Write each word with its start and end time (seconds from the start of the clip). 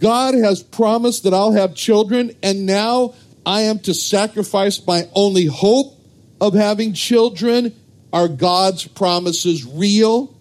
God 0.00 0.34
has 0.34 0.62
promised 0.62 1.24
that 1.24 1.34
I'll 1.34 1.52
have 1.52 1.74
children, 1.74 2.32
and 2.42 2.66
now 2.66 3.14
I 3.44 3.62
am 3.62 3.78
to 3.80 3.94
sacrifice 3.94 4.84
my 4.86 5.08
only 5.14 5.46
hope 5.46 5.94
of 6.40 6.54
having 6.54 6.94
children. 6.94 7.74
Are 8.12 8.26
God's 8.26 8.88
promises 8.88 9.64
real? 9.64 10.34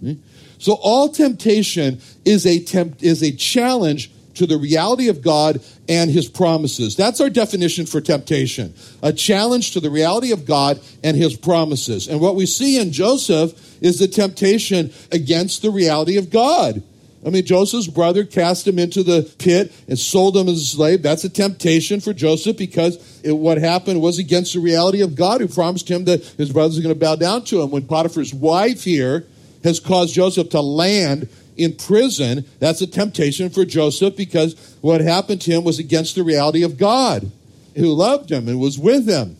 Hmm? 0.00 0.14
So 0.58 0.74
all 0.74 1.08
temptation 1.08 2.00
is 2.24 2.46
a 2.46 2.60
temp- 2.60 3.02
is 3.02 3.22
a 3.22 3.32
challenge 3.32 4.10
to 4.34 4.46
the 4.46 4.56
reality 4.56 5.08
of 5.08 5.22
God 5.22 5.60
and 5.88 6.10
his 6.10 6.28
promises. 6.28 6.96
That's 6.96 7.20
our 7.20 7.28
definition 7.28 7.86
for 7.86 8.00
temptation. 8.00 8.74
A 9.02 9.12
challenge 9.12 9.72
to 9.72 9.80
the 9.80 9.90
reality 9.90 10.32
of 10.32 10.46
God 10.46 10.80
and 11.04 11.16
his 11.16 11.36
promises. 11.36 12.08
And 12.08 12.20
what 12.20 12.34
we 12.34 12.46
see 12.46 12.80
in 12.80 12.92
Joseph 12.92 13.52
is 13.82 13.98
the 13.98 14.08
temptation 14.08 14.92
against 15.10 15.62
the 15.62 15.70
reality 15.70 16.16
of 16.16 16.30
God. 16.30 16.82
I 17.24 17.30
mean, 17.30 17.44
Joseph's 17.44 17.86
brother 17.86 18.24
cast 18.24 18.66
him 18.66 18.78
into 18.78 19.02
the 19.02 19.32
pit 19.38 19.72
and 19.86 19.98
sold 19.98 20.36
him 20.36 20.48
as 20.48 20.60
a 20.60 20.64
slave. 20.64 21.02
That's 21.02 21.22
a 21.22 21.28
temptation 21.28 22.00
for 22.00 22.12
Joseph 22.12 22.56
because 22.56 23.20
it, 23.22 23.32
what 23.32 23.58
happened 23.58 24.00
was 24.00 24.18
against 24.18 24.54
the 24.54 24.60
reality 24.60 25.02
of 25.02 25.14
God 25.14 25.40
who 25.40 25.46
promised 25.46 25.88
him 25.88 26.04
that 26.06 26.24
his 26.24 26.52
brothers 26.52 26.78
are 26.78 26.82
going 26.82 26.94
to 26.94 26.98
bow 26.98 27.14
down 27.14 27.44
to 27.44 27.62
him. 27.62 27.70
When 27.70 27.86
Potiphar's 27.86 28.34
wife 28.34 28.82
here 28.82 29.26
has 29.62 29.78
caused 29.78 30.14
Joseph 30.14 30.50
to 30.50 30.60
land 30.60 31.28
in 31.56 31.76
prison, 31.76 32.44
that's 32.58 32.80
a 32.80 32.88
temptation 32.88 33.50
for 33.50 33.64
Joseph 33.64 34.16
because 34.16 34.76
what 34.80 35.00
happened 35.00 35.40
to 35.42 35.52
him 35.52 35.62
was 35.62 35.78
against 35.78 36.16
the 36.16 36.24
reality 36.24 36.64
of 36.64 36.76
God 36.76 37.30
who 37.76 37.92
loved 37.92 38.32
him 38.32 38.48
and 38.48 38.58
was 38.58 38.78
with 38.78 39.08
him. 39.08 39.36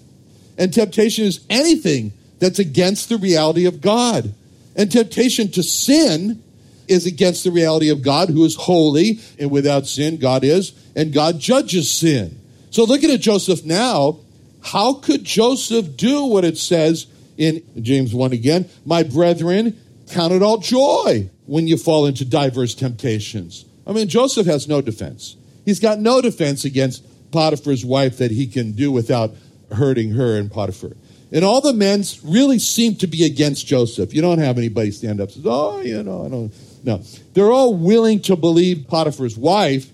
And 0.57 0.73
temptation 0.73 1.25
is 1.25 1.45
anything 1.51 2.13
that's 2.39 2.59
against 2.59 3.09
the 3.09 3.17
reality 3.17 3.67
of 3.67 3.81
God. 3.81 4.35
And 4.77 4.91
temptation 4.91 5.51
to 5.53 5.63
sin 5.63 6.42
is 6.89 7.07
against 7.07 7.45
the 7.45 7.51
reality 7.51 7.89
of 7.91 8.03
God, 8.03 8.29
who 8.29 8.45
is 8.45 8.55
holy 8.55 9.21
and 9.39 9.51
without 9.51 9.87
sin, 9.87 10.19
God 10.19 10.45
is, 10.45 10.73
and 10.97 11.13
God 11.13 11.39
judges 11.39 11.91
sin. 11.91 12.39
So 12.71 12.85
looking 12.85 13.11
at 13.11 13.21
Joseph 13.21 13.65
now, 13.65 14.21
how 14.63 14.95
could 14.95 15.25
Joseph 15.25 15.97
do 15.97 16.25
what 16.25 16.45
it 16.45 16.57
says 16.57 17.07
in 17.37 17.63
James 17.81 18.15
1 18.15 18.33
again? 18.33 18.69
My 18.85 19.03
brethren, 19.03 19.79
count 20.11 20.33
it 20.33 20.43
all 20.43 20.59
joy 20.59 21.29
when 21.47 21.67
you 21.67 21.77
fall 21.77 22.07
into 22.07 22.25
diverse 22.25 22.75
temptations. 22.75 23.65
I 23.87 23.93
mean, 23.93 24.09
Joseph 24.09 24.47
has 24.47 24.69
no 24.69 24.81
defense. 24.81 25.37
He's 25.65 25.81
got 25.81 25.99
no 25.99 26.21
defense 26.21 26.65
against 26.65 27.05
Potiphar's 27.33 27.85
wife 27.85 28.19
that 28.19 28.31
he 28.31 28.47
can 28.47 28.73
do 28.73 28.93
without 28.93 29.35
hurting 29.73 30.13
her 30.13 30.37
and 30.37 30.51
Potiphar. 30.51 30.93
And 31.33 31.45
all 31.45 31.61
the 31.61 31.73
men 31.73 32.05
really 32.25 32.59
seem 32.59 32.97
to 32.97 33.07
be 33.07 33.25
against 33.25 33.67
Joseph. 33.67 34.13
You 34.13 34.21
don't 34.21 34.39
have 34.39 34.59
anybody 34.59 34.91
stand 34.91 35.21
up 35.21 35.35
and 35.35 35.47
oh, 35.47 35.81
you 35.81 36.03
know, 36.03 36.27
I 36.27 36.29
don't 36.29 36.53
no, 36.85 37.03
they're 37.35 37.53
all 37.53 37.75
willing 37.75 38.21
to 38.23 38.37
believe 38.37 38.87
Potiphar's 38.89 39.37
wife 39.37 39.89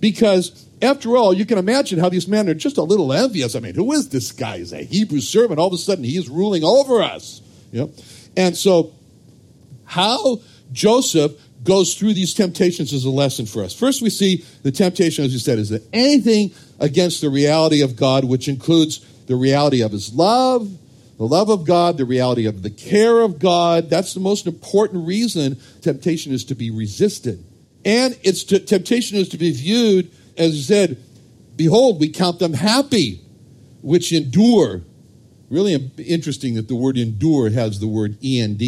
because, 0.00 0.66
after 0.80 1.16
all, 1.16 1.32
you 1.32 1.46
can 1.46 1.58
imagine 1.58 1.98
how 1.98 2.08
these 2.08 2.26
men 2.26 2.48
are 2.48 2.54
just 2.54 2.76
a 2.76 2.82
little 2.82 3.12
envious. 3.12 3.54
I 3.54 3.60
mean, 3.60 3.74
who 3.74 3.92
is 3.92 4.08
this 4.08 4.32
guy? 4.32 4.58
He's 4.58 4.72
a 4.72 4.82
Hebrew 4.82 5.20
servant. 5.20 5.60
All 5.60 5.68
of 5.68 5.72
a 5.72 5.78
sudden, 5.78 6.04
he's 6.04 6.28
ruling 6.28 6.64
over 6.64 7.02
us. 7.02 7.40
You 7.70 7.82
know? 7.82 7.92
And 8.36 8.56
so, 8.56 8.92
how 9.84 10.40
Joseph 10.72 11.32
goes 11.64 11.94
through 11.94 12.14
these 12.14 12.34
temptations 12.34 12.92
is 12.92 13.04
a 13.04 13.10
lesson 13.10 13.46
for 13.46 13.62
us. 13.62 13.72
First, 13.72 14.02
we 14.02 14.10
see 14.10 14.44
the 14.62 14.72
temptation, 14.72 15.24
as 15.24 15.32
you 15.32 15.38
said, 15.38 15.58
is 15.58 15.68
that 15.68 15.82
anything 15.92 16.52
against 16.80 17.20
the 17.20 17.30
reality 17.30 17.82
of 17.82 17.94
God, 17.94 18.24
which 18.24 18.48
includes 18.48 18.98
the 19.26 19.36
reality 19.36 19.82
of 19.82 19.92
his 19.92 20.12
love, 20.12 20.68
the 21.22 21.28
love 21.28 21.50
of 21.50 21.64
God, 21.64 21.98
the 21.98 22.04
reality 22.04 22.46
of 22.46 22.62
the 22.62 22.70
care 22.70 23.20
of 23.20 23.38
God. 23.38 23.88
That's 23.88 24.12
the 24.12 24.18
most 24.18 24.48
important 24.48 25.06
reason 25.06 25.56
temptation 25.80 26.32
is 26.32 26.44
to 26.46 26.56
be 26.56 26.72
resisted. 26.72 27.44
And 27.84 28.18
it's 28.24 28.42
to, 28.44 28.58
temptation 28.58 29.18
is 29.18 29.28
to 29.28 29.38
be 29.38 29.52
viewed, 29.52 30.10
as 30.36 30.66
said, 30.66 31.00
behold, 31.54 32.00
we 32.00 32.08
count 32.08 32.40
them 32.40 32.54
happy, 32.54 33.20
which 33.82 34.12
endure. 34.12 34.82
Really 35.48 35.92
interesting 35.96 36.54
that 36.54 36.66
the 36.66 36.74
word 36.74 36.98
endure 36.98 37.50
has 37.50 37.78
the 37.78 37.86
word 37.86 38.18
END, 38.24 38.60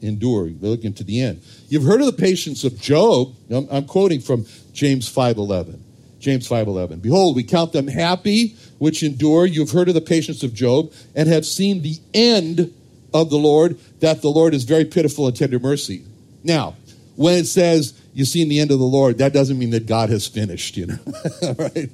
endure, 0.00 0.46
looking 0.60 0.94
to 0.94 1.04
the 1.04 1.20
end. 1.20 1.40
You've 1.68 1.84
heard 1.84 2.00
of 2.00 2.06
the 2.06 2.20
patience 2.20 2.64
of 2.64 2.80
Job. 2.80 3.32
I'm, 3.48 3.68
I'm 3.70 3.84
quoting 3.84 4.18
from 4.18 4.44
James 4.72 5.08
5.11. 5.08 5.78
James 6.22 6.48
5:11. 6.48 7.00
Behold, 7.00 7.34
we 7.34 7.42
count 7.42 7.72
them 7.72 7.88
happy 7.88 8.54
which 8.78 9.02
endure. 9.02 9.44
You've 9.44 9.72
heard 9.72 9.88
of 9.88 9.94
the 9.94 10.00
patience 10.00 10.42
of 10.42 10.54
Job 10.54 10.92
and 11.14 11.28
have 11.28 11.44
seen 11.44 11.82
the 11.82 11.98
end 12.14 12.72
of 13.12 13.28
the 13.28 13.36
Lord, 13.36 13.78
that 14.00 14.22
the 14.22 14.30
Lord 14.30 14.54
is 14.54 14.64
very 14.64 14.84
pitiful 14.84 15.26
and 15.26 15.36
tender 15.36 15.58
mercy. 15.58 16.04
Now, 16.44 16.76
when 17.16 17.34
it 17.34 17.46
says 17.46 17.94
you've 18.14 18.28
seen 18.28 18.48
the 18.48 18.60
end 18.60 18.70
of 18.70 18.78
the 18.78 18.84
Lord, 18.84 19.18
that 19.18 19.32
doesn't 19.32 19.58
mean 19.58 19.70
that 19.70 19.86
God 19.86 20.10
has 20.10 20.26
finished, 20.26 20.76
you 20.76 20.86
know. 20.86 20.98
right? 21.58 21.90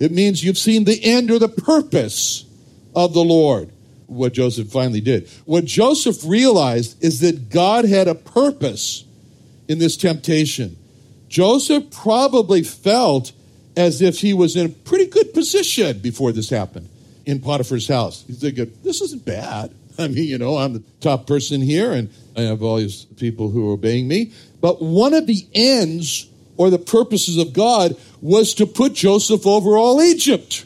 It 0.00 0.12
means 0.12 0.42
you've 0.42 0.56
seen 0.56 0.84
the 0.84 1.04
end 1.04 1.30
or 1.30 1.38
the 1.38 1.48
purpose 1.48 2.44
of 2.94 3.12
the 3.12 3.24
Lord. 3.24 3.70
What 4.06 4.32
Joseph 4.32 4.68
finally 4.68 5.02
did. 5.02 5.28
What 5.44 5.66
Joseph 5.66 6.24
realized 6.24 7.02
is 7.04 7.20
that 7.20 7.50
God 7.50 7.84
had 7.84 8.08
a 8.08 8.14
purpose 8.14 9.04
in 9.68 9.78
this 9.78 9.96
temptation. 9.96 10.78
Joseph 11.28 11.90
probably 11.90 12.62
felt 12.62 13.32
as 13.78 14.02
if 14.02 14.18
he 14.18 14.34
was 14.34 14.56
in 14.56 14.66
a 14.66 14.68
pretty 14.68 15.06
good 15.06 15.32
position 15.32 16.00
before 16.00 16.32
this 16.32 16.50
happened 16.50 16.88
in 17.24 17.38
Potiphar's 17.40 17.86
house. 17.86 18.24
He's 18.26 18.40
thinking, 18.40 18.72
this 18.82 19.00
isn't 19.00 19.24
bad. 19.24 19.72
I 19.98 20.08
mean, 20.08 20.24
you 20.24 20.36
know, 20.36 20.56
I'm 20.56 20.72
the 20.72 20.82
top 21.00 21.28
person 21.28 21.60
here 21.60 21.92
and 21.92 22.10
I 22.36 22.42
have 22.42 22.60
all 22.60 22.78
these 22.78 23.04
people 23.04 23.50
who 23.50 23.70
are 23.70 23.74
obeying 23.74 24.08
me. 24.08 24.32
But 24.60 24.82
one 24.82 25.14
of 25.14 25.28
the 25.28 25.46
ends 25.54 26.28
or 26.56 26.70
the 26.70 26.78
purposes 26.78 27.38
of 27.38 27.52
God 27.52 27.96
was 28.20 28.52
to 28.54 28.66
put 28.66 28.94
Joseph 28.94 29.46
over 29.46 29.78
all 29.78 30.02
Egypt. 30.02 30.64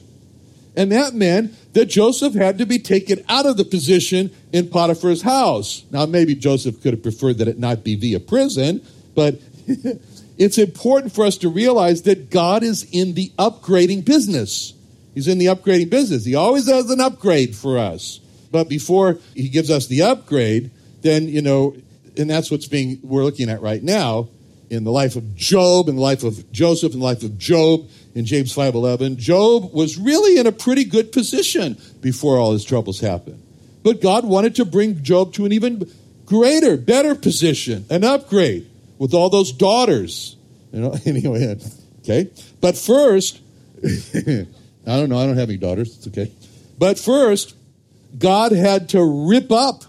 And 0.75 0.91
that 0.93 1.13
meant 1.13 1.55
that 1.75 1.87
Joseph 1.87 2.33
had 2.33 2.57
to 2.59 2.65
be 2.65 2.79
taken 2.79 3.23
out 3.29 3.45
of 3.45 3.59
the 3.59 3.65
position 3.65 4.31
in 4.53 4.69
Potiphar's 4.69 5.21
house. 5.21 5.85
Now, 5.91 6.07
maybe 6.07 6.35
Joseph 6.35 6.83
could 6.83 6.95
have 6.95 7.03
preferred 7.03 7.39
that 7.39 7.49
it 7.49 7.59
not 7.59 7.85
be 7.85 7.95
via 7.95 8.21
prison, 8.21 8.81
but 9.15 9.39
it's 10.43 10.59
important 10.59 11.13
for 11.13 11.25
us 11.25 11.37
to 11.39 11.49
realize 11.49 12.03
that 12.03 12.31
God 12.31 12.63
is 12.63 12.85
in 12.91 13.15
the 13.15 13.31
upgrading 13.39 14.05
business. 14.05 14.75
He's 15.15 15.29
in 15.29 15.39
the 15.39 15.47
upgrading 15.47 15.91
business. 15.91 16.25
He 16.25 16.35
always 16.35 16.69
has 16.69 16.91
an 16.91 17.01
upgrade 17.01 17.55
for 17.55 17.79
us. 17.79 18.19
But 18.51 18.69
before 18.69 19.19
he 19.35 19.49
gives 19.49 19.71
us 19.71 19.87
the 19.87 20.03
upgrade, 20.03 20.71
then, 21.03 21.29
you 21.29 21.43
know, 21.43 21.77
and 22.17 22.29
that's 22.29 22.51
what's 22.51 22.67
being, 22.67 22.99
we're 23.03 23.25
looking 23.25 23.51
at 23.51 23.63
right 23.63 23.83
now 23.83 24.29
in 24.69 24.85
the 24.85 24.91
life 24.91 25.17
of 25.17 25.37
Job, 25.37 25.89
in 25.89 25.97
the 25.97 26.03
life 26.03 26.25
of 26.25 26.51
Joseph, 26.51 26.93
in 26.93 26.99
the 26.99 27.05
life 27.05 27.23
of 27.23 27.39
Job, 27.39 27.89
in 28.15 28.25
James 28.25 28.55
5.11. 28.55 29.17
Job 29.17 29.73
was 29.73 29.97
really 29.99 30.41
in 30.41 30.47
a 30.47 30.53
pretty 30.53 30.85
good 30.85 31.13
position 31.13 31.79
before 32.01 32.37
all 32.37 32.53
his 32.53 32.65
troubles 32.65 33.01
happened. 33.01 33.43
But 33.83 34.01
God 34.01 34.25
wanted 34.25 34.57
to 34.57 34.65
bring 34.65 35.03
Job 35.03 35.35
to 35.35 35.45
an 35.45 35.53
even 35.53 35.91
greater, 36.27 36.77
better 36.77 37.15
position, 37.15 37.85
an 37.91 38.03
upgrade 38.03 38.69
with 39.03 39.15
all 39.15 39.29
those 39.29 39.51
daughters. 39.51 40.37
You 40.73 40.81
know, 40.81 40.95
anyway, 41.07 41.59
okay. 42.03 42.31
But 42.61 42.79
first, 42.79 43.41
I 43.85 44.47
don't 44.87 45.09
know, 45.09 45.19
I 45.19 45.27
don't 45.27 45.37
have 45.37 45.49
any 45.49 45.59
daughters, 45.59 45.97
it's 45.97 46.07
okay. 46.07 46.31
But 46.79 47.01
first, 47.01 47.57
God 48.17 48.53
had 48.53 48.91
to 48.91 49.05
rip 49.29 49.51
up 49.51 49.83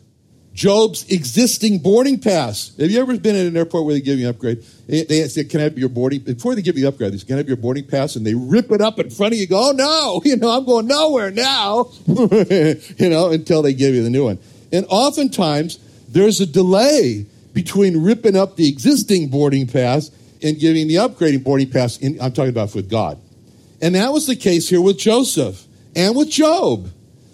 Job's 0.56 1.08
existing 1.12 1.80
boarding 1.80 2.20
pass. 2.20 2.76
Have 2.80 2.90
you 2.90 3.00
ever 3.02 3.16
been 3.20 3.36
in 3.36 3.46
an 3.46 3.56
airport 3.56 3.86
where 3.86 3.94
they 3.94 4.02
give 4.02 4.18
you 4.18 4.26
an 4.26 4.32
upgrade? 4.32 4.64
They 4.88 5.28
say, 5.28 5.44
"Can 5.44 5.62
I 5.62 5.64
have 5.64 5.78
your 5.78 5.90
boarding?" 5.90 6.20
Before 6.20 6.56
they 6.56 6.62
give 6.62 6.78
you 6.78 6.86
an 6.86 6.94
upgrade, 6.94 7.14
they 7.14 7.18
say, 7.18 7.26
"Can 7.26 7.36
I 7.36 7.38
have 7.40 7.48
your 7.48 7.58
boarding 7.58 7.86
pass?" 7.86 8.16
And 8.16 8.26
they 8.26 8.36
rip 8.36 8.72
it 8.72 8.80
up 8.80 9.00
in 9.00 9.10
front 9.10 9.34
of 9.34 9.40
you. 9.40 9.48
Go, 9.48 9.70
"Oh 9.70 9.72
no! 9.72 10.22
You 10.26 10.38
know, 10.38 10.50
I'm 10.50 10.64
going 10.64 10.86
nowhere 10.86 11.32
now." 11.32 11.90
you 12.08 13.10
know, 13.10 13.32
until 13.32 13.64
they 13.64 13.74
give 13.74 13.96
you 13.96 14.04
the 14.04 14.12
new 14.12 14.26
one. 14.26 14.38
And 14.72 14.86
oftentimes 14.90 15.80
there's 16.08 16.40
a 16.40 16.46
delay 16.46 17.26
between 17.54 18.04
ripping 18.04 18.36
up 18.36 18.56
the 18.56 18.68
existing 18.68 19.30
boarding 19.30 19.68
pass 19.68 20.12
and 20.42 20.60
giving 20.60 20.88
the 20.88 20.96
upgrading 20.96 21.44
boarding 21.44 21.70
pass. 21.70 21.98
In, 21.98 22.20
I'm 22.22 22.34
talking 22.34 22.50
about 22.50 22.76
with 22.76 22.90
God, 22.90 23.20
and 23.82 23.96
that 23.96 24.12
was 24.12 24.28
the 24.28 24.36
case 24.36 24.70
here 24.70 24.82
with 24.82 24.98
Joseph 24.98 25.66
and 25.96 26.16
with 26.16 26.30
Job. 26.30 26.90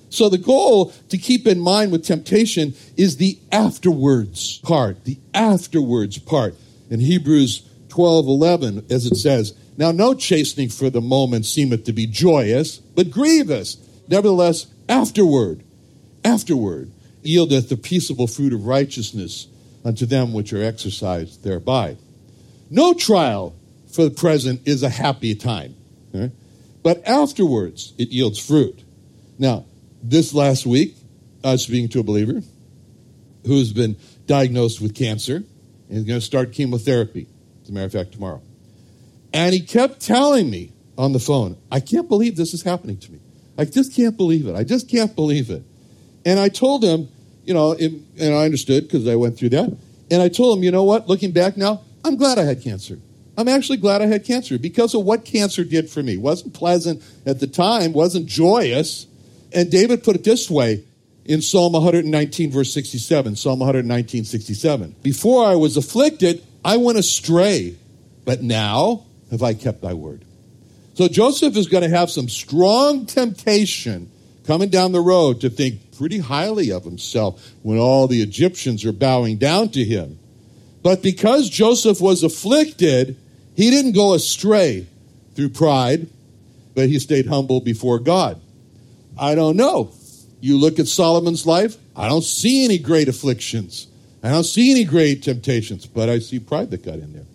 So 0.09 0.27
the 0.27 0.37
goal 0.37 0.91
to 1.09 1.17
keep 1.17 1.45
in 1.45 1.59
mind 1.59 1.91
with 1.91 2.03
temptation 2.03 2.73
is 2.97 3.17
the 3.17 3.37
afterwards 3.51 4.57
part, 4.59 5.05
the 5.05 5.19
afterwards 5.33 6.17
part. 6.17 6.55
In 6.89 6.99
Hebrews 6.99 7.69
12 7.89 8.27
11, 8.27 8.85
as 8.89 9.05
it 9.05 9.15
says, 9.15 9.53
Now 9.77 9.91
no 9.91 10.13
chastening 10.13 10.69
for 10.69 10.89
the 10.89 11.01
moment 11.01 11.45
seemeth 11.45 11.83
to 11.85 11.93
be 11.93 12.07
joyous, 12.07 12.77
but 12.77 13.11
grievous. 13.11 13.77
Nevertheless, 14.07 14.65
afterward, 14.87 15.63
afterward, 16.25 16.91
yieldeth 17.23 17.69
the 17.69 17.77
peaceable 17.77 18.25
fruit 18.25 18.53
of 18.53 18.65
righteousness 18.65 19.47
unto 19.83 20.05
them 20.05 20.33
which 20.33 20.53
are 20.53 20.63
exercised 20.63 21.43
thereby. 21.43 21.97
No 22.69 22.93
trial 22.93 23.55
for 23.91 24.03
the 24.03 24.11
present 24.11 24.67
is 24.67 24.83
a 24.83 24.89
happy 24.89 25.35
time, 25.35 25.75
right? 26.13 26.31
but 26.83 27.05
afterwards 27.07 27.93
it 27.97 28.09
yields 28.09 28.39
fruit. 28.39 28.83
Now, 29.37 29.65
this 30.03 30.33
last 30.33 30.65
week, 30.65 30.95
I 31.43 31.53
was 31.53 31.63
speaking 31.63 31.89
to 31.89 31.99
a 31.99 32.03
believer 32.03 32.41
who's 33.45 33.73
been 33.73 33.95
diagnosed 34.27 34.81
with 34.81 34.93
cancer 34.95 35.37
and 35.37 35.97
is 35.97 36.03
going 36.03 36.19
to 36.19 36.25
start 36.25 36.53
chemotherapy, 36.53 37.27
as 37.63 37.69
a 37.69 37.73
matter 37.73 37.85
of 37.85 37.91
fact, 37.93 38.11
tomorrow. 38.11 38.41
And 39.33 39.53
he 39.53 39.61
kept 39.61 40.01
telling 40.01 40.49
me 40.49 40.73
on 40.97 41.13
the 41.13 41.19
phone, 41.19 41.57
I 41.71 41.79
can't 41.79 42.07
believe 42.07 42.35
this 42.35 42.53
is 42.53 42.63
happening 42.63 42.97
to 42.97 43.11
me. 43.11 43.19
I 43.57 43.65
just 43.65 43.95
can't 43.95 44.15
believe 44.15 44.47
it. 44.47 44.55
I 44.55 44.63
just 44.63 44.89
can't 44.89 45.15
believe 45.15 45.49
it. 45.49 45.63
And 46.25 46.39
I 46.39 46.49
told 46.49 46.83
him, 46.83 47.09
you 47.49 47.55
know, 47.55 47.73
and 47.73 48.05
I 48.35 48.45
understood 48.45 48.83
because 48.83 49.07
I 49.07 49.15
went 49.15 49.35
through 49.35 49.49
that. 49.49 49.75
And 50.11 50.21
I 50.21 50.29
told 50.29 50.55
him, 50.55 50.63
you 50.63 50.69
know 50.69 50.83
what, 50.83 51.09
looking 51.09 51.31
back 51.31 51.57
now, 51.57 51.81
I'm 52.05 52.15
glad 52.15 52.37
I 52.37 52.43
had 52.43 52.61
cancer. 52.61 52.99
I'm 53.39 53.47
actually 53.47 53.77
glad 53.77 54.03
I 54.03 54.05
had 54.05 54.23
cancer 54.23 54.59
because 54.59 54.93
of 54.93 55.03
what 55.03 55.25
cancer 55.25 55.63
did 55.63 55.89
for 55.89 56.03
me. 56.03 56.15
Wasn't 56.15 56.53
pleasant 56.53 57.01
at 57.25 57.39
the 57.39 57.47
time, 57.47 57.91
wasn't 57.91 58.27
joyous, 58.27 59.07
and 59.51 59.71
David 59.71 60.03
put 60.03 60.15
it 60.15 60.23
this 60.23 60.47
way 60.47 60.83
in 61.25 61.41
Psalm 61.41 61.73
119, 61.73 62.51
verse 62.51 62.71
67. 62.71 63.35
Psalm 63.35 63.57
119, 63.57 64.25
67. 64.25 64.95
Before 65.01 65.43
I 65.43 65.55
was 65.55 65.75
afflicted, 65.75 66.43
I 66.63 66.77
went 66.77 66.99
astray, 66.99 67.75
but 68.25 68.43
now 68.43 69.05
have 69.31 69.41
I 69.41 69.55
kept 69.55 69.81
thy 69.81 69.95
word. 69.95 70.23
So 70.93 71.07
Joseph 71.07 71.57
is 71.57 71.67
going 71.67 71.83
to 71.83 71.89
have 71.89 72.11
some 72.11 72.29
strong 72.29 73.07
temptation 73.07 74.11
coming 74.49 74.69
down 74.69 74.91
the 74.91 74.99
road 74.99 75.41
to 75.41 75.47
think 75.47 75.95
pretty 75.95 76.17
highly 76.17 76.71
of 76.71 76.83
himself 76.83 77.53
when 77.61 77.77
all 77.77 78.07
the 78.07 78.19
Egyptians 78.23 78.83
are 78.83 78.91
bowing 78.91 79.37
down 79.37 79.69
to 79.69 79.83
him. 79.83 80.17
But 80.81 81.03
because 81.03 81.51
Joseph 81.51 82.01
was 82.01 82.23
afflicted, 82.23 83.15
he 83.55 83.69
didn't 83.69 83.91
go 83.91 84.15
astray 84.15 84.87
through 85.35 85.49
pride, 85.49 86.07
but 86.73 86.89
he 86.89 86.97
stayed 86.97 87.27
humble 87.27 87.61
before 87.61 87.99
God. 87.99 88.41
I 89.19 89.35
don't 89.35 89.55
know. 89.55 89.91
You 90.41 90.57
look 90.57 90.79
at 90.79 90.87
Solomon's 90.87 91.45
life, 91.45 91.77
I 91.95 92.09
don't 92.09 92.23
see 92.23 92.65
any 92.65 92.79
great 92.79 93.07
afflictions. 93.07 93.85
I 94.23 94.31
don't 94.31 94.45
see 94.45 94.71
any 94.71 94.83
great 94.83 95.21
temptations, 95.21 95.85
but 95.85 96.09
I 96.09 96.17
see 96.17 96.39
pride 96.39 96.71
that 96.71 96.83
got 96.83 96.95
in 96.95 97.13
there. 97.13 97.27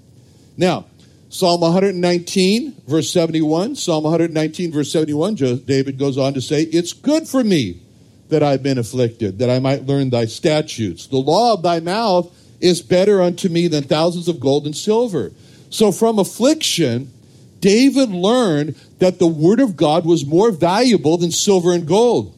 Now, 0.56 0.86
Psalm 1.34 1.62
119, 1.62 2.82
verse 2.86 3.10
71. 3.10 3.74
Psalm 3.74 4.04
119, 4.04 4.70
verse 4.70 4.92
71, 4.92 5.34
David 5.64 5.98
goes 5.98 6.16
on 6.16 6.32
to 6.32 6.40
say, 6.40 6.62
It's 6.62 6.92
good 6.92 7.26
for 7.26 7.42
me 7.42 7.82
that 8.28 8.44
I've 8.44 8.62
been 8.62 8.78
afflicted, 8.78 9.40
that 9.40 9.50
I 9.50 9.58
might 9.58 9.84
learn 9.84 10.10
thy 10.10 10.26
statutes. 10.26 11.08
The 11.08 11.16
law 11.16 11.54
of 11.54 11.62
thy 11.64 11.80
mouth 11.80 12.32
is 12.60 12.82
better 12.82 13.20
unto 13.20 13.48
me 13.48 13.66
than 13.66 13.82
thousands 13.82 14.28
of 14.28 14.38
gold 14.38 14.64
and 14.64 14.76
silver. 14.76 15.32
So 15.70 15.90
from 15.90 16.20
affliction, 16.20 17.12
David 17.58 18.10
learned 18.10 18.76
that 19.00 19.18
the 19.18 19.26
Word 19.26 19.58
of 19.58 19.74
God 19.74 20.06
was 20.06 20.24
more 20.24 20.52
valuable 20.52 21.18
than 21.18 21.32
silver 21.32 21.72
and 21.72 21.84
gold. 21.84 22.32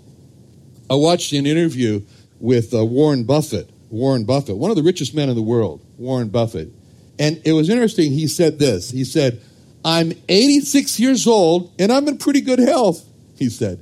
I 0.89 0.95
watched 0.95 1.35
an 1.35 1.45
interview 1.45 2.01
with 2.41 2.73
uh, 2.73 2.83
Warren 2.83 3.25
Buffett. 3.25 3.69
Warren 3.91 4.25
Buffett, 4.25 4.57
one 4.57 4.71
of 4.71 4.77
the 4.79 4.83
richest 4.83 5.15
men 5.15 5.29
in 5.29 5.37
the 5.37 5.43
world, 5.43 5.85
Warren 5.99 6.31
Buffett. 6.31 6.73
And 7.19 7.41
it 7.45 7.53
was 7.53 7.69
interesting. 7.71 8.13
He 8.13 8.29
said 8.29 8.59
this 8.59 8.91
He 8.91 9.05
said, 9.05 9.41
I'm 9.85 10.13
86 10.29 10.99
years 10.99 11.27
old 11.27 11.73
and 11.79 11.93
I'm 11.93 12.09
in 12.09 12.19
pretty 12.19 12.41
good 12.41 12.59
health, 12.59 13.05
he 13.37 13.49
said. 13.49 13.81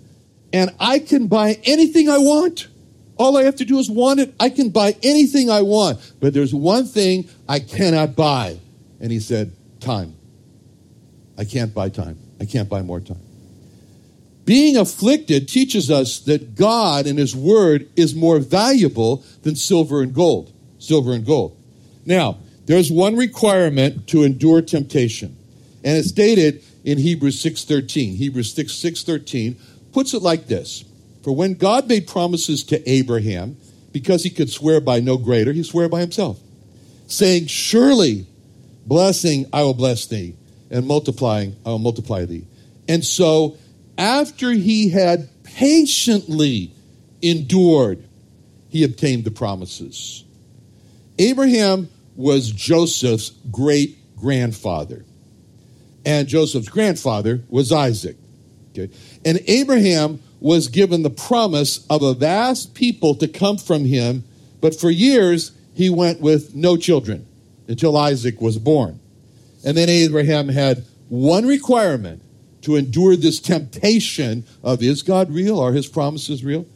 And 0.53 0.71
I 0.79 0.99
can 0.99 1.27
buy 1.27 1.59
anything 1.65 2.09
I 2.09 2.19
want. 2.19 2.69
All 3.17 3.37
I 3.37 3.45
have 3.45 3.57
to 3.57 3.65
do 3.65 3.79
is 3.79 3.91
want 3.91 4.21
it. 4.21 4.35
I 4.39 4.51
can 4.51 4.71
buy 4.71 4.97
anything 5.03 5.51
I 5.51 5.63
want. 5.63 5.99
But 6.21 6.35
there's 6.35 6.55
one 6.55 6.85
thing 6.85 7.29
I 7.49 7.61
cannot 7.61 8.17
buy. 8.17 8.59
And 9.01 9.11
he 9.11 9.21
said, 9.21 9.53
time. 9.81 10.15
I 11.37 11.45
can't 11.45 11.75
buy 11.75 11.89
time. 11.89 12.19
I 12.41 12.45
can't 12.45 12.69
buy 12.69 12.83
more 12.83 13.01
time. 13.01 13.21
Being 14.45 14.77
afflicted 14.77 15.49
teaches 15.49 15.91
us 15.91 16.21
that 16.21 16.55
God 16.55 17.07
and 17.07 17.19
His 17.19 17.35
Word 17.35 17.89
is 17.97 18.15
more 18.15 18.39
valuable 18.39 19.25
than 19.43 19.57
silver 19.57 20.03
and 20.03 20.13
gold. 20.13 20.53
Silver 20.79 21.13
and 21.13 21.25
gold. 21.25 21.57
Now, 22.05 22.39
there's 22.67 22.91
one 22.91 23.17
requirement 23.17 24.07
to 24.09 24.23
endure 24.23 24.63
temptation, 24.63 25.37
and 25.83 25.99
it's 25.99 26.09
stated 26.09 26.63
in 26.85 26.99
Hebrews 26.99 27.41
6:13. 27.41 28.17
Hebrews 28.17 28.53
6 28.53 28.73
6:13 28.73 29.57
puts 29.93 30.15
it 30.15 30.23
like 30.23 30.47
this: 30.47 30.85
For 31.23 31.33
when 31.33 31.55
God 31.55 31.89
made 31.89 32.07
promises 32.07 32.65
to 32.65 32.91
Abraham, 32.91 33.57
because 33.93 34.25
he 34.25 34.31
could 34.31 34.51
swear 34.51 34.81
by 34.81 35.01
no 35.01 35.17
greater, 35.17 35.53
he 35.53 35.63
swore 35.63 35.89
by 35.89 36.01
himself, 36.01 36.39
saying, 37.07 37.47
"Surely, 37.47 38.27
blessing 38.87 39.47
I 39.53 39.63
will 39.63 39.75
bless 39.75 40.07
thee." 40.07 40.35
and 40.75 40.87
multiplying, 40.87 41.55
I 41.65 41.71
will 41.71 41.79
multiply 41.79 42.25
thee. 42.25 42.47
And 42.89 43.05
so, 43.05 43.57
after 43.97 44.51
he 44.51 44.89
had 44.89 45.29
patiently 45.45 46.73
endured, 47.23 48.03
he 48.69 48.83
obtained 48.83 49.25
the 49.25 49.31
promises. 49.31 50.25
Abraham 51.19 51.89
was 52.17 52.51
Joseph's 52.51 53.31
great 53.51 53.99
grandfather, 54.17 55.05
and 56.05 56.29
Joseph's 56.29 56.69
grandfather 56.69 57.43
was 57.49 57.73
Isaac. 57.73 58.17
Okay? 58.71 58.93
And 59.25 59.41
Abraham 59.47 60.21
was 60.41 60.69
given 60.69 61.03
the 61.03 61.11
promise 61.11 61.87
of 61.89 62.03
a 62.03 62.15
vast 62.15 62.75
people 62.75 63.15
to 63.17 63.29
come 63.29 63.57
from 63.57 63.85
him, 63.85 64.25
but 64.61 64.79
for 64.79 64.91
years 64.91 65.53
he 65.75 65.91
went 65.91 66.21
with 66.21 66.55
no 66.55 66.77
children 66.77 67.27
until 67.67 67.97
Isaac 67.97 68.41
was 68.41 68.59
born. 68.59 69.01
And 69.65 69.77
then 69.77 69.89
Abraham 69.89 70.49
had 70.49 70.85
one 71.09 71.47
requirement 71.47 72.23
to 72.63 72.77
endure 72.77 73.17
this 73.17 73.41
temptation 73.41 74.45
of 74.63 74.83
is 74.83 75.03
God 75.03 75.31
real? 75.31 75.61
Are 75.61 75.73
his 75.73 75.87
promises 75.87 76.45
real? 76.45 76.67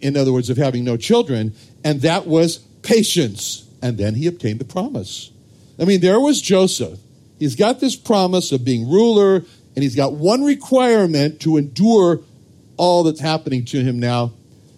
In 0.00 0.16
other 0.16 0.32
words, 0.32 0.50
of 0.50 0.56
having 0.56 0.84
no 0.84 0.96
children. 0.96 1.54
And 1.84 2.00
that 2.02 2.26
was 2.26 2.58
patience. 2.82 3.65
And 3.86 3.96
then 3.98 4.16
he 4.16 4.26
obtained 4.26 4.58
the 4.58 4.64
promise. 4.64 5.30
I 5.78 5.84
mean, 5.84 6.00
there 6.00 6.18
was 6.18 6.40
Joseph. 6.40 6.98
He's 7.38 7.54
got 7.54 7.78
this 7.78 7.94
promise 7.94 8.50
of 8.50 8.64
being 8.64 8.90
ruler, 8.90 9.36
and 9.36 9.82
he's 9.82 9.94
got 9.94 10.14
one 10.14 10.42
requirement 10.42 11.40
to 11.42 11.56
endure 11.56 12.20
all 12.76 13.04
that's 13.04 13.20
happening 13.20 13.64
to 13.66 13.84
him 13.84 14.00
now 14.00 14.32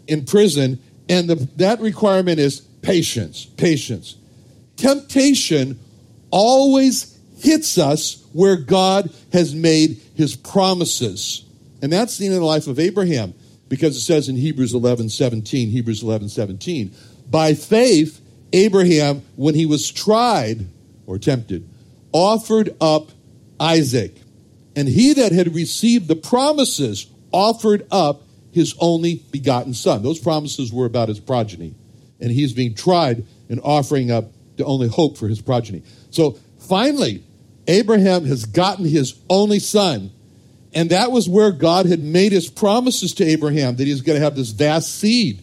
in 0.07 0.27
prison. 0.27 0.79
And 1.09 1.31
the, 1.31 1.37
that 1.57 1.81
requirement 1.81 2.39
is 2.39 2.61
patience. 2.61 3.47
Patience. 3.47 4.17
Temptation 4.77 5.79
always 6.31 7.19
hits 7.39 7.79
us 7.79 8.23
where 8.35 8.57
God 8.57 9.11
has 9.33 9.55
made 9.55 10.03
his 10.17 10.37
promises. 10.37 11.47
And 11.81 11.91
that's 11.91 12.13
seen 12.13 12.31
in 12.31 12.41
the 12.41 12.45
life 12.45 12.67
of 12.67 12.79
Abraham 12.79 13.33
because 13.71 13.97
it 13.97 14.01
says 14.01 14.29
in 14.29 14.37
Hebrews 14.37 14.75
11 14.75 15.09
17, 15.09 15.71
Hebrews 15.71 16.03
11 16.03 16.29
17, 16.29 16.95
by 17.31 17.55
faith, 17.55 18.21
Abraham, 18.53 19.23
when 19.37 19.55
he 19.55 19.67
was 19.67 19.91
tried 19.91 20.67
or 21.07 21.19
tempted, 21.19 21.69
offered 22.13 22.75
up 22.81 23.11
Isaac. 23.61 24.15
And 24.77 24.89
he 24.89 25.15
that 25.15 25.33
had 25.33 25.55
received 25.55 26.09
the 26.09 26.17
promises 26.17 27.07
offered 27.33 27.87
up 27.91 28.23
his 28.53 28.75
only 28.79 29.17
begotten 29.31 29.75
son. 29.75 30.03
Those 30.03 30.19
promises 30.19 30.73
were 30.73 30.87
about 30.87 31.09
his 31.09 31.21
progeny. 31.21 31.75
And 32.21 32.31
he's 32.31 32.53
being 32.53 32.75
tried 32.75 33.25
and 33.49 33.61
offering 33.63 34.11
up 34.11 34.33
the 34.57 34.65
only 34.65 34.89
hope 34.89 35.17
for 35.17 35.29
his 35.29 35.41
progeny. 35.41 35.83
So 36.11 36.39
finally, 36.59 37.23
Abraham 37.67 38.25
has 38.25 38.45
gotten 38.45 38.85
his 38.85 39.15
only 39.29 39.59
son. 39.59 40.11
And 40.75 40.91
that 40.91 41.13
was 41.13 41.29
where 41.29 41.53
God 41.53 41.87
had 41.87 42.03
made 42.03 42.33
his 42.33 42.49
promises 42.49 43.15
to 43.15 43.25
Abraham 43.25 43.77
that 43.77 43.85
he 43.85 43.93
was 43.93 44.03
going 44.03 44.19
to 44.19 44.25
have 44.25 44.37
this 44.37 44.51
vast 44.51 44.95
seed. 44.95 45.43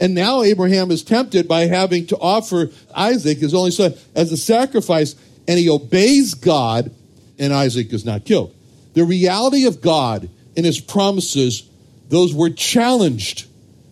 And 0.00 0.14
now 0.14 0.42
Abraham 0.42 0.90
is 0.90 1.02
tempted 1.02 1.46
by 1.46 1.66
having 1.66 2.06
to 2.06 2.18
offer 2.18 2.70
Isaac, 2.94 3.38
his 3.38 3.54
only 3.54 3.70
son, 3.70 3.94
as 4.14 4.32
a 4.32 4.36
sacrifice, 4.36 5.14
and 5.46 5.58
he 5.58 5.70
obeys 5.70 6.34
God, 6.34 6.90
and 7.38 7.52
Isaac 7.52 7.92
is 7.92 8.04
not 8.04 8.24
killed. 8.24 8.54
The 8.94 9.04
reality 9.04 9.66
of 9.66 9.80
God 9.80 10.28
and 10.56 10.66
his 10.66 10.80
promises, 10.80 11.68
those 12.08 12.34
were 12.34 12.50
challenged 12.50 13.46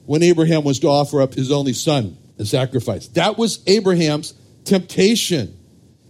when 0.07 0.23
Abraham 0.23 0.65
was 0.65 0.81
to 0.81 0.89
offer 0.89 1.23
up 1.23 1.35
his 1.35 1.51
only 1.53 1.73
son, 1.73 2.17
a 2.39 2.45
sacrifice. 2.45 3.09
That 3.09 3.39
was 3.39 3.63
Abraham's 3.67 4.35
temptation. 4.65 5.57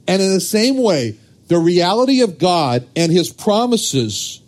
And 0.08 0.22
in 0.22 0.32
the 0.32 0.40
same 0.40 0.82
way, 0.82 1.16
the 1.48 1.58
reality 1.58 2.22
of 2.22 2.38
God 2.38 2.86
and 2.96 3.12
his 3.12 3.30
promises 3.30 4.40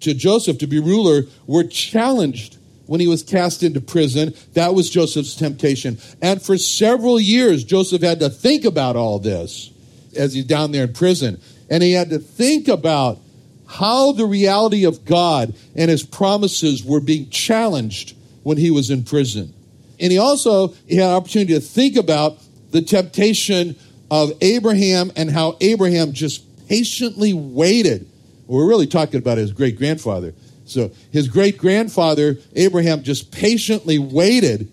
to 0.00 0.14
Joseph 0.14 0.58
to 0.58 0.66
be 0.66 0.80
ruler 0.80 1.22
were 1.46 1.64
challenged 1.64 2.57
when 2.88 3.00
he 3.00 3.06
was 3.06 3.22
cast 3.22 3.62
into 3.62 3.80
prison. 3.80 4.34
That 4.54 4.74
was 4.74 4.90
Joseph's 4.90 5.36
temptation. 5.36 5.98
And 6.20 6.42
for 6.42 6.58
several 6.58 7.20
years, 7.20 7.62
Joseph 7.62 8.02
had 8.02 8.18
to 8.20 8.30
think 8.30 8.64
about 8.64 8.96
all 8.96 9.20
this 9.20 9.70
as 10.16 10.34
he's 10.34 10.46
down 10.46 10.72
there 10.72 10.84
in 10.84 10.94
prison. 10.94 11.40
And 11.70 11.82
he 11.82 11.92
had 11.92 12.10
to 12.10 12.18
think 12.18 12.66
about 12.66 13.20
how 13.66 14.12
the 14.12 14.24
reality 14.24 14.84
of 14.84 15.04
God 15.04 15.54
and 15.76 15.90
his 15.90 16.02
promises 16.02 16.82
were 16.82 17.00
being 17.00 17.28
challenged 17.28 18.16
when 18.42 18.56
he 18.56 18.70
was 18.70 18.90
in 18.90 19.04
prison. 19.04 19.52
And 20.00 20.10
he 20.10 20.18
also 20.18 20.68
he 20.86 20.96
had 20.96 21.10
an 21.10 21.16
opportunity 21.16 21.52
to 21.52 21.60
think 21.60 21.96
about 21.96 22.38
the 22.70 22.80
temptation 22.80 23.76
of 24.10 24.32
Abraham 24.40 25.12
and 25.14 25.30
how 25.30 25.58
Abraham 25.60 26.12
just 26.12 26.68
patiently 26.68 27.34
waited. 27.34 28.08
We're 28.46 28.66
really 28.66 28.86
talking 28.86 29.18
about 29.18 29.36
his 29.36 29.52
great 29.52 29.76
grandfather 29.76 30.32
so 30.70 30.90
his 31.12 31.28
great 31.28 31.58
grandfather, 31.58 32.38
Abraham, 32.54 33.02
just 33.02 33.32
patiently 33.32 33.98
waited 33.98 34.70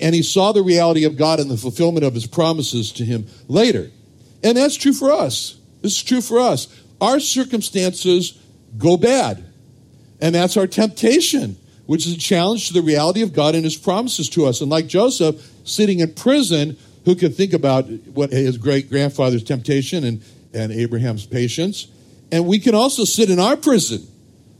and 0.00 0.14
he 0.14 0.22
saw 0.22 0.52
the 0.52 0.62
reality 0.62 1.04
of 1.04 1.16
God 1.16 1.40
and 1.40 1.50
the 1.50 1.56
fulfillment 1.56 2.04
of 2.04 2.14
his 2.14 2.26
promises 2.26 2.92
to 2.92 3.04
him 3.04 3.26
later. 3.48 3.90
And 4.44 4.56
that's 4.56 4.76
true 4.76 4.92
for 4.92 5.10
us. 5.10 5.58
This 5.82 5.96
is 5.96 6.02
true 6.02 6.20
for 6.20 6.38
us. 6.38 6.68
Our 7.00 7.20
circumstances 7.20 8.38
go 8.76 8.96
bad. 8.96 9.44
And 10.20 10.34
that's 10.34 10.56
our 10.56 10.66
temptation, 10.66 11.56
which 11.86 12.06
is 12.06 12.14
a 12.14 12.18
challenge 12.18 12.68
to 12.68 12.74
the 12.74 12.82
reality 12.82 13.22
of 13.22 13.32
God 13.32 13.54
and 13.54 13.64
his 13.64 13.76
promises 13.76 14.28
to 14.30 14.46
us. 14.46 14.60
And 14.60 14.70
like 14.70 14.86
Joseph, 14.86 15.44
sitting 15.64 16.00
in 16.00 16.14
prison, 16.14 16.76
who 17.04 17.14
can 17.14 17.32
think 17.32 17.52
about 17.52 17.88
what 18.12 18.30
his 18.30 18.58
great 18.58 18.90
grandfather's 18.90 19.42
temptation 19.42 20.04
and, 20.04 20.22
and 20.52 20.72
Abraham's 20.72 21.26
patience. 21.26 21.88
And 22.30 22.46
we 22.46 22.58
can 22.58 22.74
also 22.74 23.04
sit 23.04 23.30
in 23.30 23.40
our 23.40 23.56
prison 23.56 24.06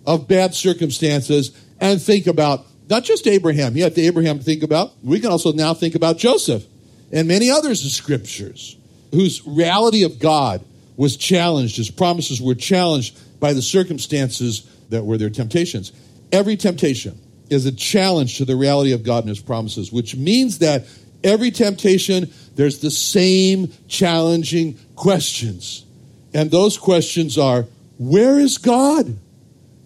of 0.08 0.26
bad 0.26 0.54
circumstances 0.54 1.54
and 1.78 2.00
think 2.00 2.26
about 2.26 2.64
not 2.88 3.04
just 3.04 3.26
Abraham. 3.26 3.76
You 3.76 3.84
have 3.84 3.94
to 3.94 4.00
Abraham 4.00 4.38
to 4.38 4.44
think 4.44 4.62
about. 4.62 4.92
We 5.04 5.20
can 5.20 5.30
also 5.30 5.52
now 5.52 5.74
think 5.74 5.94
about 5.94 6.16
Joseph 6.16 6.64
and 7.12 7.28
many 7.28 7.50
others 7.50 7.84
in 7.84 7.90
scriptures 7.90 8.78
whose 9.12 9.46
reality 9.46 10.04
of 10.04 10.18
God 10.18 10.64
was 10.96 11.18
challenged, 11.18 11.76
his 11.76 11.90
promises 11.90 12.40
were 12.40 12.54
challenged 12.54 13.18
by 13.38 13.52
the 13.52 13.60
circumstances 13.60 14.62
that 14.88 15.04
were 15.04 15.18
their 15.18 15.30
temptations. 15.30 15.92
Every 16.32 16.56
temptation 16.56 17.20
is 17.50 17.66
a 17.66 17.72
challenge 17.72 18.38
to 18.38 18.46
the 18.46 18.56
reality 18.56 18.92
of 18.92 19.04
God 19.04 19.24
and 19.24 19.28
his 19.28 19.40
promises, 19.40 19.92
which 19.92 20.16
means 20.16 20.58
that 20.60 20.86
every 21.22 21.50
temptation, 21.50 22.32
there's 22.56 22.78
the 22.78 22.90
same 22.90 23.72
challenging 23.88 24.78
questions. 24.96 25.84
And 26.32 26.50
those 26.50 26.78
questions 26.78 27.36
are 27.36 27.66
where 27.98 28.38
is 28.38 28.56
God? 28.56 29.18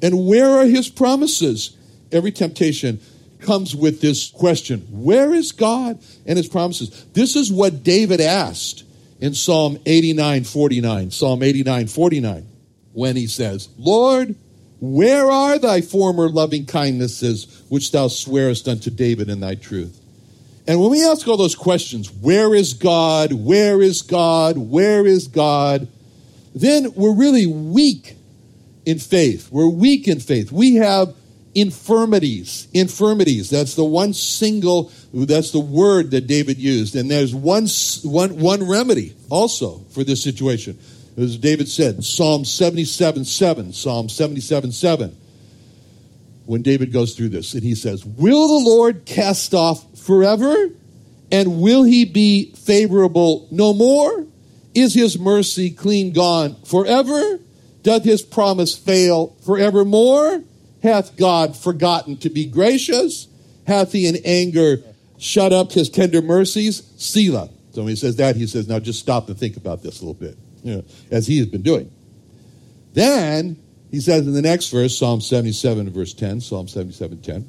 And 0.03 0.27
where 0.27 0.51
are 0.51 0.67
his 0.67 0.89
promises? 0.89 1.77
Every 2.11 2.33
temptation 2.33 3.01
comes 3.41 3.75
with 3.75 4.01
this 4.01 4.31
question 4.31 4.81
Where 4.91 5.33
is 5.33 5.53
God 5.53 6.01
and 6.27 6.37
his 6.37 6.49
promises? 6.49 7.07
This 7.13 7.37
is 7.37 7.53
what 7.53 7.83
David 7.83 8.21
asked 8.21 8.85
in 9.21 9.35
Psalm 9.35 9.79
89 9.87 10.45
49. 10.45 11.11
Psalm 11.13 11.43
89 11.43 11.87
49, 11.87 12.47
when 12.93 13.17
he 13.17 13.27
says, 13.27 13.69
Lord, 13.79 14.35
where 14.81 15.31
are 15.31 15.59
thy 15.59 15.81
former 15.81 16.29
loving 16.29 16.67
kindnesses 16.67 17.63
which 17.69 17.93
thou 17.93 18.09
swearest 18.09 18.67
unto 18.67 18.91
David 18.91 19.29
in 19.29 19.39
thy 19.39 19.55
truth? 19.55 20.01
And 20.67 20.81
when 20.81 20.91
we 20.91 21.05
ask 21.05 21.27
all 21.27 21.37
those 21.37 21.55
questions, 21.55 22.13
where 22.13 22.55
is 22.55 22.75
God? 22.75 23.33
Where 23.33 23.81
is 23.81 24.03
God? 24.03 24.59
Where 24.59 25.07
is 25.07 25.29
God? 25.29 25.89
Then 26.55 26.93
we're 26.95 27.15
really 27.15 27.47
weak 27.47 28.17
in 28.85 28.99
faith. 28.99 29.51
We're 29.51 29.69
weak 29.69 30.09
in 30.09 30.21
faith. 30.21 30.53
We 30.53 30.77
have 30.77 31.15
infirmities. 31.55 32.69
Infirmities. 32.73 33.51
That's 33.51 33.75
the 33.75 33.85
one 33.85 34.13
single, 34.15 34.91
that's 35.13 35.51
the 35.51 35.61
word 35.61 36.11
that 36.13 36.27
David 36.27 36.59
used. 36.59 36.97
And 36.97 37.11
there's 37.11 37.35
one, 37.35 37.67
one, 38.05 38.39
one 38.39 38.69
remedy 38.69 39.15
also 39.31 39.79
for 39.91 40.05
this 40.05 40.23
situation. 40.23 40.79
As 41.17 41.37
David 41.37 41.69
said, 41.69 42.05
Psalm 42.05 42.45
77 42.45 43.27
7, 43.27 43.73
Psalm 43.73 44.09
77 44.09 44.73
7, 44.73 45.17
when 46.47 46.63
David 46.63 46.91
goes 46.91 47.15
through 47.15 47.29
this, 47.29 47.53
and 47.53 47.63
he 47.63 47.75
says, 47.75 48.05
Will 48.05 48.49
the 48.49 48.71
Lord 48.71 49.05
cast 49.05 49.53
off 49.53 49.99
forever? 49.99 50.71
And 51.31 51.61
will 51.61 51.83
he 51.83 52.05
be 52.05 52.53
favorable 52.53 53.49
no 53.51 53.73
more? 53.73 54.27
Is 54.75 54.95
his 54.95 55.19
mercy 55.19 55.71
clean 55.71 56.13
gone 56.13 56.57
forever? 56.65 57.39
Doth 57.83 58.05
his 58.05 58.23
promise 58.23 58.77
fail 58.77 59.37
forevermore? 59.45 60.43
Hath 60.83 61.17
God 61.17 61.57
forgotten 61.57 62.17
to 62.19 62.31
be 62.31 62.47
gracious? 62.47 63.29
Hath 63.67 63.93
he 63.93 64.07
in 64.07 64.17
anger 64.25 64.83
shut 65.19 65.53
up 65.53 65.73
his 65.73 65.89
tender 65.89 66.23
mercies? 66.23 66.83
Selah. 66.97 67.51
So 67.73 67.83
when 67.83 67.91
he 67.91 67.97
says 67.97 68.17
that, 68.17 68.37
he 68.37 68.47
says, 68.47 68.69
now 68.69 68.79
just 68.79 69.01
stop 69.01 69.29
and 69.29 69.39
think 69.39 69.57
about 69.57 69.83
this 69.83 70.01
a 70.01 70.05
little 70.05 70.21
bit, 70.21 70.37
you 70.63 70.77
know, 70.77 70.85
as 71.11 71.27
he 71.27 71.39
has 71.39 71.47
been 71.47 71.63
doing. 71.63 71.91
Then 72.93 73.57
he 73.91 74.01
says 74.01 74.27
in 74.27 74.35
the 74.35 74.43
next 74.43 74.69
verse, 74.71 74.97
Psalm 74.97 75.21
77, 75.21 75.91
verse 75.91 76.13
10, 76.13 76.41
Psalm 76.41 76.69
77, 76.69 77.23
10, 77.23 77.49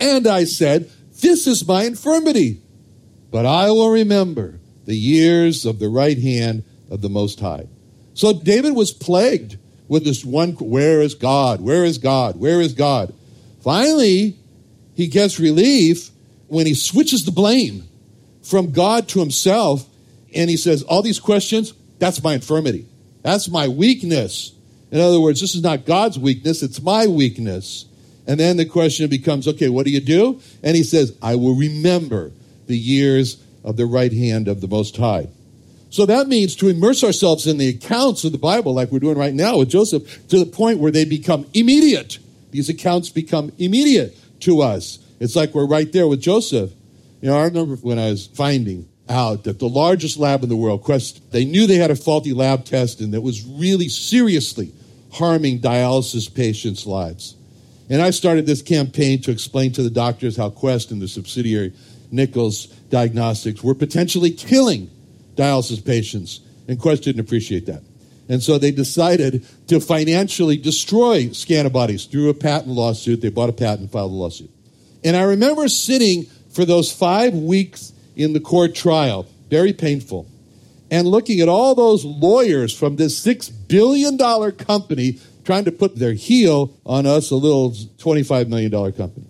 And 0.00 0.26
I 0.26 0.44
said, 0.44 0.90
This 1.20 1.46
is 1.46 1.66
my 1.66 1.84
infirmity, 1.84 2.60
but 3.30 3.46
I 3.46 3.70
will 3.70 3.90
remember 3.90 4.60
the 4.84 4.96
years 4.96 5.64
of 5.64 5.78
the 5.78 5.88
right 5.88 6.18
hand 6.18 6.64
of 6.90 7.00
the 7.00 7.08
Most 7.08 7.40
High. 7.40 7.68
So 8.20 8.34
David 8.34 8.74
was 8.74 8.92
plagued 8.92 9.56
with 9.88 10.04
this 10.04 10.26
one 10.26 10.52
where 10.52 11.00
is 11.00 11.14
God? 11.14 11.62
Where 11.62 11.86
is 11.86 11.96
God? 11.96 12.38
Where 12.38 12.60
is 12.60 12.74
God? 12.74 13.14
Finally, 13.62 14.36
he 14.94 15.06
gets 15.06 15.40
relief 15.40 16.10
when 16.46 16.66
he 16.66 16.74
switches 16.74 17.24
the 17.24 17.30
blame 17.30 17.88
from 18.42 18.72
God 18.72 19.08
to 19.08 19.20
himself 19.20 19.88
and 20.34 20.50
he 20.50 20.58
says, 20.58 20.82
All 20.82 21.00
these 21.00 21.18
questions, 21.18 21.72
that's 21.98 22.22
my 22.22 22.34
infirmity. 22.34 22.86
That's 23.22 23.48
my 23.48 23.68
weakness. 23.68 24.52
In 24.90 25.00
other 25.00 25.18
words, 25.18 25.40
this 25.40 25.54
is 25.54 25.62
not 25.62 25.86
God's 25.86 26.18
weakness, 26.18 26.62
it's 26.62 26.82
my 26.82 27.06
weakness. 27.06 27.86
And 28.26 28.38
then 28.38 28.58
the 28.58 28.66
question 28.66 29.08
becomes, 29.08 29.48
okay, 29.48 29.70
what 29.70 29.86
do 29.86 29.92
you 29.92 30.00
do? 30.02 30.42
And 30.62 30.76
he 30.76 30.82
says, 30.82 31.16
I 31.22 31.36
will 31.36 31.54
remember 31.54 32.32
the 32.66 32.76
years 32.76 33.42
of 33.64 33.78
the 33.78 33.86
right 33.86 34.12
hand 34.12 34.46
of 34.46 34.60
the 34.60 34.68
Most 34.68 34.98
High. 34.98 35.28
So 35.90 36.06
that 36.06 36.28
means 36.28 36.54
to 36.56 36.68
immerse 36.68 37.02
ourselves 37.02 37.46
in 37.46 37.58
the 37.58 37.68
accounts 37.68 38.24
of 38.24 38.30
the 38.32 38.38
Bible, 38.38 38.72
like 38.72 38.92
we're 38.92 39.00
doing 39.00 39.18
right 39.18 39.34
now 39.34 39.58
with 39.58 39.68
Joseph, 39.68 40.28
to 40.28 40.38
the 40.38 40.46
point 40.46 40.78
where 40.78 40.92
they 40.92 41.04
become 41.04 41.46
immediate. 41.52 42.18
These 42.52 42.68
accounts 42.68 43.10
become 43.10 43.52
immediate 43.58 44.16
to 44.42 44.62
us. 44.62 45.00
It's 45.18 45.36
like 45.36 45.52
we're 45.52 45.66
right 45.66 45.92
there 45.92 46.06
with 46.06 46.20
Joseph. 46.20 46.70
You 47.20 47.28
know, 47.28 47.38
I 47.38 47.44
remember 47.44 47.74
when 47.76 47.98
I 47.98 48.10
was 48.10 48.28
finding 48.28 48.88
out 49.08 49.44
that 49.44 49.58
the 49.58 49.68
largest 49.68 50.16
lab 50.16 50.44
in 50.44 50.48
the 50.48 50.56
world, 50.56 50.82
Quest, 50.82 51.32
they 51.32 51.44
knew 51.44 51.66
they 51.66 51.74
had 51.74 51.90
a 51.90 51.96
faulty 51.96 52.32
lab 52.32 52.64
test 52.64 53.00
and 53.00 53.12
that 53.12 53.20
was 53.20 53.44
really 53.44 53.88
seriously 53.88 54.72
harming 55.12 55.58
dialysis 55.58 56.32
patients' 56.32 56.86
lives. 56.86 57.34
And 57.90 58.00
I 58.00 58.10
started 58.10 58.46
this 58.46 58.62
campaign 58.62 59.20
to 59.22 59.32
explain 59.32 59.72
to 59.72 59.82
the 59.82 59.90
doctors 59.90 60.36
how 60.36 60.50
Quest 60.50 60.92
and 60.92 61.02
the 61.02 61.08
subsidiary 61.08 61.72
Nichols 62.12 62.66
Diagnostics 62.90 63.62
were 63.62 63.74
potentially 63.74 64.30
killing 64.30 64.88
dialysis 65.40 65.84
patients. 65.84 66.40
And 66.68 66.78
Quest 66.78 67.02
didn't 67.02 67.20
appreciate 67.20 67.66
that. 67.66 67.82
And 68.28 68.42
so 68.42 68.58
they 68.58 68.70
decided 68.70 69.44
to 69.66 69.80
financially 69.80 70.56
destroy 70.56 71.24
Scantibodies 71.26 72.08
through 72.08 72.28
a 72.28 72.34
patent 72.34 72.72
lawsuit. 72.72 73.20
They 73.20 73.28
bought 73.28 73.48
a 73.48 73.52
patent 73.52 73.80
and 73.80 73.90
filed 73.90 74.12
a 74.12 74.14
lawsuit. 74.14 74.50
And 75.02 75.16
I 75.16 75.22
remember 75.22 75.68
sitting 75.68 76.26
for 76.50 76.64
those 76.64 76.92
five 76.92 77.34
weeks 77.34 77.92
in 78.14 78.32
the 78.32 78.40
court 78.40 78.74
trial, 78.74 79.26
very 79.48 79.72
painful, 79.72 80.28
and 80.90 81.08
looking 81.08 81.40
at 81.40 81.48
all 81.48 81.74
those 81.74 82.04
lawyers 82.04 82.76
from 82.76 82.96
this 82.96 83.24
$6 83.24 83.50
billion 83.68 84.18
company 84.52 85.18
trying 85.44 85.64
to 85.64 85.72
put 85.72 85.96
their 85.96 86.12
heel 86.12 86.72
on 86.84 87.06
us, 87.06 87.30
a 87.30 87.36
little 87.36 87.70
$25 87.70 88.48
million 88.48 88.70
company. 88.92 89.26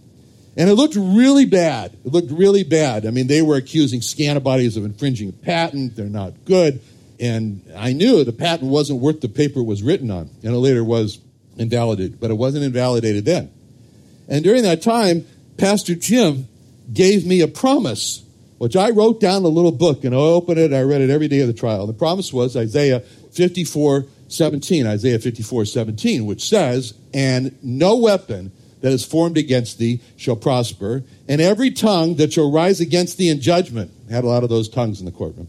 And 0.61 0.69
it 0.69 0.75
looked 0.75 0.95
really 0.95 1.47
bad. 1.47 1.97
It 2.05 2.13
looked 2.13 2.31
really 2.31 2.65
bad. 2.65 3.07
I 3.07 3.11
mean, 3.13 3.29
they 3.29 3.41
were 3.41 3.57
accusing 3.57 4.01
Scantibodies 4.01 4.77
of 4.77 4.85
infringing 4.85 5.31
a 5.31 5.33
patent. 5.33 5.97
They're 5.97 6.05
not 6.05 6.45
good. 6.45 6.83
And 7.19 7.63
I 7.75 7.95
knew 7.95 8.25
the 8.25 8.33
patent 8.35 8.71
wasn't 8.71 9.01
worth 9.01 9.23
the 9.23 9.31
paper 9.31 9.61
it 9.61 9.65
was 9.65 9.83
written 9.83 10.11
on. 10.11 10.29
And 10.43 10.53
it 10.53 10.59
later 10.59 10.85
was 10.85 11.19
invalidated, 11.57 12.21
but 12.21 12.31
it 12.31 12.35
wasn't 12.35 12.65
invalidated 12.65 13.25
then. 13.25 13.51
And 14.29 14.45
during 14.45 14.63
that 14.65 14.83
time, 14.83 15.25
Pastor 15.57 15.95
Jim 15.95 16.47
gave 16.93 17.25
me 17.25 17.41
a 17.41 17.49
promise, 17.49 18.23
which 18.59 18.77
I 18.77 18.91
wrote 18.91 19.19
down 19.19 19.45
a 19.45 19.49
little 19.49 19.73
book 19.73 20.05
and 20.05 20.15
I 20.15 20.19
opened 20.19 20.59
it. 20.59 20.75
I 20.75 20.83
read 20.83 21.01
it 21.01 21.09
every 21.09 21.29
day 21.29 21.41
of 21.41 21.47
the 21.47 21.55
trial. 21.55 21.87
The 21.87 21.95
promise 21.95 22.35
was 22.35 22.55
Isaiah 22.55 23.01
54 23.01 24.05
17, 24.29 24.87
Isaiah 24.87 25.19
54 25.19 25.65
17, 25.65 26.27
which 26.27 26.47
says, 26.47 26.93
And 27.15 27.59
no 27.63 27.97
weapon 27.97 28.53
that 28.81 28.93
is 28.93 29.05
formed 29.05 29.37
against 29.37 29.79
thee 29.79 30.01
shall 30.17 30.37
prosper, 30.37 31.05
and 31.29 31.41
every 31.41 31.71
tongue 31.71 32.17
that 32.17 32.33
shall 32.33 32.51
rise 32.51 32.81
against 32.81 33.19
thee 33.19 33.29
in 33.29 33.41
judgment. 33.41 33.91
Had 34.11 34.25
a 34.25 34.29
lot 34.29 34.43
of 34.43 34.49
those 34.49 34.69
tongues 34.69 35.01
in 35.01 35.07
the 35.07 35.13
courtroom. 35.13 35.49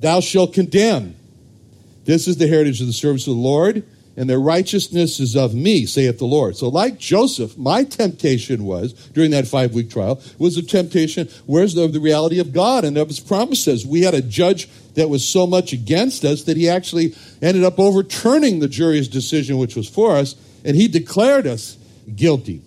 Thou 0.00 0.20
shalt 0.20 0.52
condemn. 0.54 1.16
This 2.04 2.28
is 2.28 2.36
the 2.36 2.48
heritage 2.48 2.80
of 2.80 2.86
the 2.86 2.92
servants 2.92 3.26
of 3.26 3.34
the 3.34 3.40
Lord, 3.40 3.84
and 4.16 4.28
their 4.28 4.40
righteousness 4.40 5.20
is 5.20 5.36
of 5.36 5.54
me, 5.54 5.86
saith 5.86 6.18
the 6.18 6.24
Lord. 6.24 6.56
So, 6.56 6.68
like 6.68 6.98
Joseph, 6.98 7.56
my 7.56 7.84
temptation 7.84 8.64
was, 8.64 8.92
during 8.92 9.30
that 9.30 9.46
five 9.46 9.74
week 9.74 9.90
trial, 9.90 10.20
was 10.38 10.56
a 10.56 10.62
temptation, 10.62 11.28
where's 11.46 11.74
the, 11.74 11.86
the 11.86 12.00
reality 12.00 12.40
of 12.40 12.52
God 12.52 12.84
and 12.84 12.96
of 12.96 13.08
his 13.08 13.20
promises? 13.20 13.86
We 13.86 14.02
had 14.02 14.14
a 14.14 14.22
judge 14.22 14.68
that 14.94 15.08
was 15.08 15.26
so 15.26 15.46
much 15.46 15.72
against 15.72 16.24
us 16.24 16.42
that 16.44 16.56
he 16.56 16.68
actually 16.68 17.14
ended 17.40 17.62
up 17.62 17.78
overturning 17.78 18.58
the 18.58 18.68
jury's 18.68 19.06
decision, 19.06 19.58
which 19.58 19.76
was 19.76 19.88
for 19.88 20.16
us, 20.16 20.34
and 20.64 20.76
he 20.76 20.88
declared 20.88 21.46
us 21.46 21.76
guilty. 22.16 22.62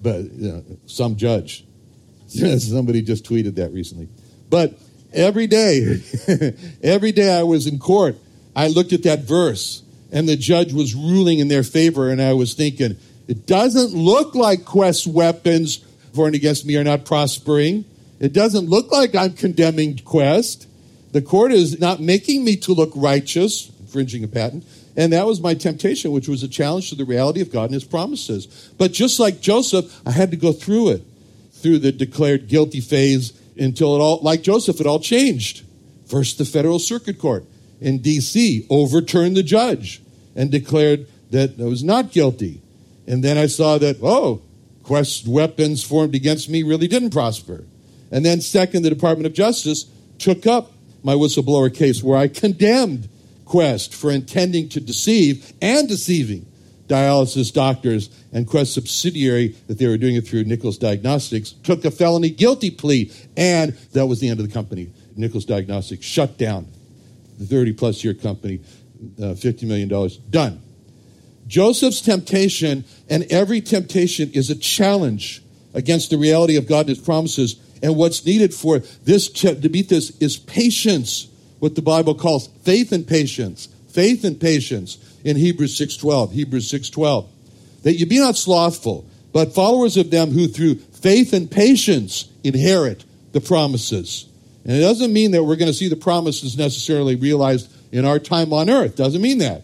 But 0.00 0.32
you 0.32 0.52
know, 0.52 0.64
some 0.86 1.16
judge. 1.16 1.64
Somebody 2.26 3.02
just 3.02 3.24
tweeted 3.24 3.56
that 3.56 3.72
recently. 3.72 4.08
But 4.50 4.78
every 5.12 5.46
day, 5.46 6.02
every 6.82 7.12
day 7.12 7.36
I 7.36 7.42
was 7.42 7.66
in 7.66 7.78
court, 7.78 8.16
I 8.54 8.68
looked 8.68 8.92
at 8.92 9.02
that 9.04 9.20
verse 9.20 9.82
and 10.10 10.28
the 10.28 10.36
judge 10.36 10.72
was 10.72 10.94
ruling 10.94 11.38
in 11.38 11.48
their 11.48 11.62
favor, 11.62 12.10
and 12.10 12.20
I 12.20 12.32
was 12.32 12.54
thinking, 12.54 12.96
it 13.26 13.46
doesn't 13.46 13.94
look 13.94 14.34
like 14.34 14.64
Quest 14.64 15.06
weapons 15.06 15.84
for 16.14 16.26
and 16.26 16.34
against 16.34 16.64
me 16.64 16.76
are 16.76 16.84
not 16.84 17.04
prospering. 17.04 17.84
It 18.18 18.32
doesn't 18.32 18.68
look 18.68 18.90
like 18.90 19.14
I'm 19.14 19.34
condemning 19.34 19.98
Quest. 19.98 20.66
The 21.12 21.22
court 21.22 21.52
is 21.52 21.78
not 21.78 22.00
making 22.00 22.44
me 22.44 22.56
to 22.56 22.72
look 22.72 22.90
righteous, 22.94 23.70
infringing 23.80 24.24
a 24.24 24.28
patent. 24.28 24.64
And 24.98 25.12
that 25.12 25.26
was 25.26 25.40
my 25.40 25.54
temptation, 25.54 26.10
which 26.10 26.26
was 26.26 26.42
a 26.42 26.48
challenge 26.48 26.88
to 26.88 26.96
the 26.96 27.04
reality 27.04 27.40
of 27.40 27.52
God 27.52 27.66
and 27.66 27.74
His 27.74 27.84
promises. 27.84 28.72
But 28.76 28.92
just 28.92 29.20
like 29.20 29.40
Joseph, 29.40 30.00
I 30.04 30.10
had 30.10 30.32
to 30.32 30.36
go 30.36 30.52
through 30.52 30.88
it, 30.88 31.04
through 31.52 31.78
the 31.78 31.92
declared 31.92 32.48
guilty 32.48 32.80
phase 32.80 33.32
until 33.56 33.94
it 33.94 34.00
all, 34.00 34.18
like 34.22 34.42
Joseph, 34.42 34.80
it 34.80 34.88
all 34.88 34.98
changed. 34.98 35.64
First, 36.06 36.36
the 36.38 36.44
federal 36.44 36.80
circuit 36.80 37.20
court 37.20 37.44
in 37.80 37.98
D.C. 37.98 38.66
overturned 38.68 39.36
the 39.36 39.44
judge 39.44 40.02
and 40.34 40.50
declared 40.50 41.06
that 41.30 41.60
I 41.60 41.64
was 41.64 41.84
not 41.84 42.10
guilty. 42.10 42.60
And 43.06 43.22
then 43.22 43.38
I 43.38 43.46
saw 43.46 43.78
that, 43.78 43.98
oh, 44.02 44.42
Quest 44.82 45.28
weapons 45.28 45.84
formed 45.84 46.16
against 46.16 46.48
me 46.48 46.64
really 46.64 46.88
didn't 46.88 47.10
prosper. 47.10 47.64
And 48.10 48.24
then, 48.24 48.40
second, 48.40 48.82
the 48.82 48.90
Department 48.90 49.26
of 49.26 49.32
Justice 49.32 49.84
took 50.18 50.44
up 50.44 50.72
my 51.04 51.14
whistleblower 51.14 51.72
case 51.72 52.02
where 52.02 52.18
I 52.18 52.26
condemned 52.26 53.08
Quest 53.48 53.94
for 53.94 54.10
intending 54.10 54.68
to 54.68 54.80
deceive 54.80 55.54
and 55.62 55.88
deceiving 55.88 56.44
dialysis 56.86 57.52
doctors 57.52 58.10
and 58.32 58.46
Quest 58.46 58.74
subsidiary 58.74 59.56
that 59.68 59.78
they 59.78 59.86
were 59.86 59.96
doing 59.96 60.16
it 60.16 60.26
through 60.26 60.44
Nichols 60.44 60.78
Diagnostics 60.78 61.52
took 61.52 61.84
a 61.84 61.90
felony 61.90 62.30
guilty 62.30 62.70
plea, 62.70 63.10
and 63.36 63.72
that 63.92 64.06
was 64.06 64.20
the 64.20 64.28
end 64.28 64.38
of 64.40 64.46
the 64.46 64.52
company. 64.52 64.90
Nichols 65.16 65.46
Diagnostics 65.46 66.04
shut 66.04 66.36
down 66.36 66.68
the 67.38 67.46
30 67.46 67.72
plus 67.72 68.04
year 68.04 68.14
company, 68.14 68.60
uh, 69.18 69.34
$50 69.34 69.64
million, 69.64 70.10
done. 70.30 70.60
Joseph's 71.46 72.02
temptation 72.02 72.84
and 73.08 73.24
every 73.30 73.62
temptation 73.62 74.30
is 74.32 74.50
a 74.50 74.54
challenge 74.54 75.42
against 75.72 76.10
the 76.10 76.18
reality 76.18 76.56
of 76.56 76.66
God 76.66 76.80
and 76.80 76.90
His 76.90 76.98
promises. 76.98 77.56
And 77.82 77.96
what's 77.96 78.26
needed 78.26 78.52
for 78.52 78.80
this 79.04 79.28
to 79.30 79.54
beat 79.54 79.88
this 79.88 80.10
is 80.18 80.36
patience 80.36 81.28
what 81.58 81.74
the 81.74 81.82
Bible 81.82 82.14
calls 82.14 82.48
faith 82.64 82.92
and 82.92 83.06
patience. 83.06 83.68
Faith 83.88 84.24
and 84.24 84.40
patience 84.40 84.98
in 85.24 85.36
Hebrews 85.36 85.76
6:12. 85.76 86.32
Hebrews 86.32 86.68
6:12. 86.68 87.26
That 87.82 87.98
you 87.98 88.06
be 88.06 88.18
not 88.18 88.36
slothful, 88.36 89.04
but 89.32 89.54
followers 89.54 89.96
of 89.96 90.10
them 90.10 90.30
who 90.30 90.48
through 90.48 90.76
faith 90.92 91.32
and 91.32 91.50
patience 91.50 92.26
inherit 92.44 93.04
the 93.32 93.40
promises. 93.40 94.26
And 94.64 94.76
it 94.76 94.80
doesn't 94.80 95.12
mean 95.12 95.30
that 95.32 95.44
we're 95.44 95.56
going 95.56 95.70
to 95.70 95.76
see 95.76 95.88
the 95.88 95.96
promises 95.96 96.56
necessarily 96.56 97.16
realized 97.16 97.68
in 97.92 98.04
our 98.04 98.18
time 98.18 98.52
on 98.52 98.68
earth. 98.68 98.96
Doesn't 98.96 99.22
mean 99.22 99.38
that. 99.38 99.62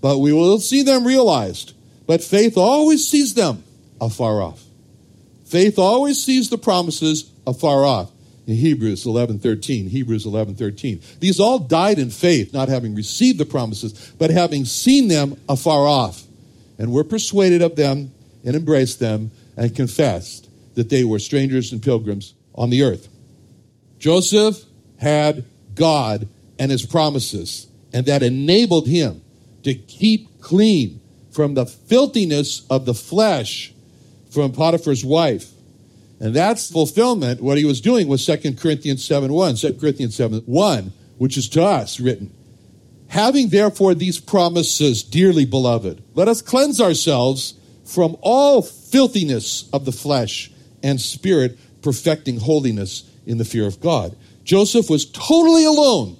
But 0.00 0.18
we 0.18 0.32
will 0.32 0.58
see 0.58 0.82
them 0.82 1.06
realized. 1.06 1.72
But 2.06 2.22
faith 2.22 2.56
always 2.56 3.06
sees 3.06 3.34
them 3.34 3.62
afar 4.00 4.42
off. 4.42 4.64
Faith 5.44 5.78
always 5.78 6.22
sees 6.22 6.48
the 6.48 6.58
promises 6.58 7.30
afar 7.46 7.84
off 7.84 8.10
in 8.50 8.56
Hebrews 8.56 9.04
11:13, 9.04 9.88
Hebrews 9.88 10.26
11:13. 10.26 11.00
These 11.20 11.38
all 11.38 11.58
died 11.58 11.98
in 11.98 12.10
faith, 12.10 12.52
not 12.52 12.68
having 12.68 12.94
received 12.94 13.38
the 13.38 13.46
promises, 13.46 13.94
but 14.18 14.30
having 14.30 14.64
seen 14.64 15.08
them 15.08 15.36
afar 15.48 15.86
off, 15.86 16.24
and 16.78 16.92
were 16.92 17.04
persuaded 17.04 17.62
of 17.62 17.76
them 17.76 18.10
and 18.44 18.56
embraced 18.56 18.98
them 18.98 19.30
and 19.56 19.74
confessed 19.74 20.48
that 20.74 20.88
they 20.88 21.04
were 21.04 21.18
strangers 21.18 21.72
and 21.72 21.82
pilgrims 21.82 22.34
on 22.54 22.70
the 22.70 22.82
earth. 22.82 23.08
Joseph 23.98 24.64
had 24.96 25.44
God 25.74 26.26
and 26.58 26.70
his 26.70 26.84
promises, 26.84 27.66
and 27.92 28.06
that 28.06 28.22
enabled 28.22 28.88
him 28.88 29.20
to 29.62 29.74
keep 29.74 30.40
clean 30.40 31.00
from 31.30 31.54
the 31.54 31.66
filthiness 31.66 32.62
of 32.68 32.84
the 32.86 32.94
flesh 32.94 33.72
from 34.30 34.52
Potiphar's 34.52 35.04
wife 35.04 35.50
and 36.20 36.36
that's 36.36 36.70
fulfillment. 36.70 37.40
What 37.40 37.56
he 37.56 37.64
was 37.64 37.80
doing 37.80 38.06
was 38.06 38.24
2 38.24 38.54
Corinthians 38.54 39.04
7 39.04 39.32
1, 39.32 39.56
2 39.56 39.74
Corinthians 39.74 40.14
7 40.14 40.40
1, 40.40 40.92
which 41.18 41.38
is 41.38 41.48
to 41.50 41.64
us 41.64 41.98
written. 41.98 42.32
Having 43.08 43.48
therefore 43.48 43.94
these 43.94 44.20
promises, 44.20 45.02
dearly 45.02 45.46
beloved, 45.46 46.02
let 46.14 46.28
us 46.28 46.42
cleanse 46.42 46.80
ourselves 46.80 47.54
from 47.84 48.16
all 48.20 48.62
filthiness 48.62 49.68
of 49.72 49.84
the 49.84 49.92
flesh 49.92 50.52
and 50.82 51.00
spirit, 51.00 51.58
perfecting 51.82 52.38
holiness 52.38 53.10
in 53.26 53.38
the 53.38 53.44
fear 53.44 53.66
of 53.66 53.80
God. 53.80 54.14
Joseph 54.44 54.88
was 54.88 55.06
totally 55.06 55.64
alone. 55.64 56.16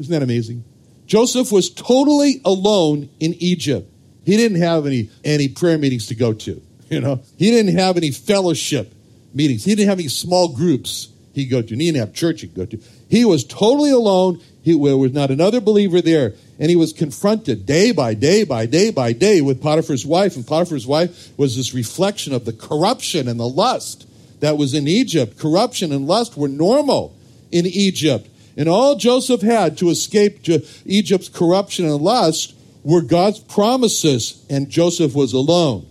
Isn't 0.00 0.12
that 0.12 0.22
amazing? 0.22 0.64
Joseph 1.06 1.52
was 1.52 1.70
totally 1.70 2.40
alone 2.44 3.08
in 3.20 3.34
Egypt. 3.34 3.88
He 4.24 4.36
didn't 4.36 4.60
have 4.60 4.86
any, 4.86 5.10
any 5.24 5.48
prayer 5.48 5.78
meetings 5.78 6.06
to 6.06 6.14
go 6.14 6.32
to. 6.32 6.60
You 6.92 7.00
know, 7.00 7.22
he 7.38 7.50
didn't 7.50 7.78
have 7.78 7.96
any 7.96 8.10
fellowship 8.10 8.92
meetings. 9.34 9.64
He 9.64 9.74
didn't 9.74 9.88
have 9.88 9.98
any 9.98 10.08
small 10.08 10.48
groups 10.48 11.08
he'd 11.34 11.46
go 11.46 11.62
to. 11.62 11.68
He 11.74 11.86
didn't 11.86 11.98
have 11.98 12.14
church 12.14 12.42
he'd 12.42 12.54
go 12.54 12.66
to. 12.66 12.78
He 13.08 13.24
was 13.24 13.44
totally 13.44 13.90
alone. 13.90 14.40
He, 14.62 14.72
there 14.72 14.96
was 14.96 15.12
not 15.12 15.30
another 15.30 15.60
believer 15.60 16.00
there. 16.00 16.34
And 16.58 16.70
he 16.70 16.76
was 16.76 16.92
confronted 16.92 17.66
day 17.66 17.92
by 17.92 18.14
day 18.14 18.44
by 18.44 18.66
day 18.66 18.90
by 18.90 19.12
day 19.12 19.40
with 19.40 19.62
Potiphar's 19.62 20.06
wife. 20.06 20.36
And 20.36 20.46
Potiphar's 20.46 20.86
wife 20.86 21.36
was 21.36 21.56
this 21.56 21.74
reflection 21.74 22.32
of 22.32 22.44
the 22.44 22.52
corruption 22.52 23.28
and 23.28 23.40
the 23.40 23.48
lust 23.48 24.06
that 24.40 24.56
was 24.56 24.74
in 24.74 24.86
Egypt. 24.86 25.38
Corruption 25.38 25.92
and 25.92 26.06
lust 26.06 26.36
were 26.36 26.48
normal 26.48 27.16
in 27.50 27.66
Egypt. 27.66 28.28
And 28.56 28.68
all 28.68 28.96
Joseph 28.96 29.40
had 29.40 29.78
to 29.78 29.88
escape 29.88 30.42
to 30.44 30.64
Egypt's 30.84 31.28
corruption 31.28 31.86
and 31.86 32.00
lust 32.02 32.54
were 32.84 33.00
God's 33.00 33.38
promises, 33.38 34.44
and 34.50 34.68
Joseph 34.68 35.14
was 35.14 35.32
alone 35.32 35.86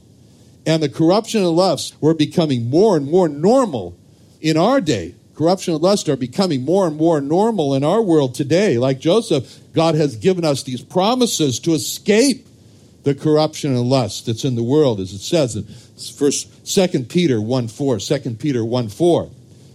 and 0.65 0.82
the 0.82 0.89
corruption 0.89 1.41
and 1.41 1.52
lust 1.52 1.95
were 2.02 2.13
becoming 2.13 2.69
more 2.69 2.95
and 2.95 3.10
more 3.10 3.28
normal 3.28 3.97
in 4.39 4.58
our 4.58 4.82
day. 4.82 5.15
Corruption 5.36 5.74
and 5.74 5.82
lust 5.82 6.08
are 6.08 6.15
becoming 6.15 6.63
more 6.63 6.88
and 6.88 6.97
more 6.97 7.19
normal 7.19 7.74
in 7.74 7.84
our 7.84 8.02
world 8.02 8.36
today. 8.36 8.78
Like 8.78 9.00
Joseph, 9.00 9.60
God 9.74 9.95
has 9.95 10.15
given 10.15 10.45
us 10.45 10.63
these 10.63 10.84
promises 10.84 11.60
to 11.62 11.74
escape 11.74 12.47
the 13.04 13.15
corruption 13.15 13.76
and 13.76 13.89
lust 13.89 14.28
that's 14.28 14.45
in 14.45 14.56
the 14.56 14.63
world, 14.63 15.00
as 15.00 15.13
it 15.13 15.21
says 15.21 15.56
in 15.56 15.63
first 16.15 16.67
Second 16.67 17.10
Peter 17.10 17.41
1 17.41 17.67
4, 17.67 17.97
2 17.97 18.19
Peter 18.36 18.63
1 18.63 18.89
4, 18.89 19.30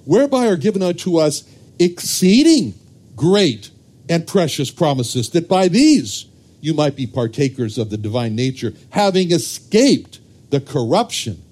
whereby 0.05 0.47
are 0.47 0.57
given 0.57 0.83
unto 0.83 1.17
us 1.17 1.43
exceeding 1.79 2.75
great 3.17 3.71
and 4.09 4.27
precious 4.27 4.71
promises, 4.71 5.31
that 5.31 5.49
by 5.49 5.67
these 5.67 6.27
you 6.61 6.75
might 6.75 6.97
be 6.97 7.07
partakers 7.07 7.79
of 7.79 7.91
the 7.91 7.97
divine 7.97 8.37
nature, 8.37 8.73
having 8.91 9.33
escaped 9.33 10.21
the 10.51 10.61
corruption 10.61 11.43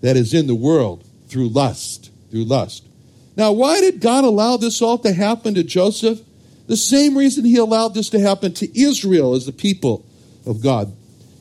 that 0.00 0.16
is 0.16 0.34
in 0.34 0.46
the 0.46 0.54
world 0.54 1.04
through 1.28 1.48
lust, 1.48 2.10
through 2.30 2.44
lust. 2.44 2.86
Now, 3.36 3.52
why 3.52 3.80
did 3.80 4.00
God 4.00 4.24
allow 4.24 4.56
this 4.56 4.82
all 4.82 4.98
to 4.98 5.12
happen 5.12 5.54
to 5.54 5.62
Joseph? 5.62 6.20
The 6.66 6.76
same 6.76 7.16
reason 7.16 7.44
he 7.44 7.56
allowed 7.56 7.94
this 7.94 8.10
to 8.10 8.20
happen 8.20 8.52
to 8.54 8.80
Israel 8.80 9.34
as 9.34 9.46
the 9.46 9.52
people 9.52 10.04
of 10.46 10.62
God. 10.62 10.92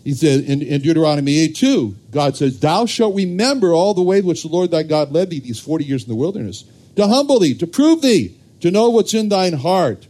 He 0.03 0.13
said 0.13 0.45
in, 0.45 0.61
in 0.61 0.81
Deuteronomy 0.81 1.39
8 1.39 1.55
2, 1.55 1.95
God 2.11 2.35
says, 2.35 2.59
Thou 2.59 2.85
shalt 2.85 3.15
remember 3.15 3.73
all 3.73 3.93
the 3.93 4.01
way 4.01 4.21
which 4.21 4.41
the 4.41 4.49
Lord 4.49 4.71
thy 4.71 4.83
God 4.83 5.11
led 5.11 5.29
thee 5.29 5.39
these 5.39 5.59
40 5.59 5.85
years 5.85 6.03
in 6.03 6.09
the 6.09 6.15
wilderness, 6.15 6.63
to 6.95 7.07
humble 7.07 7.39
thee, 7.39 7.53
to 7.55 7.67
prove 7.67 8.01
thee, 8.01 8.35
to 8.61 8.71
know 8.71 8.89
what's 8.89 9.13
in 9.13 9.29
thine 9.29 9.53
heart. 9.53 10.07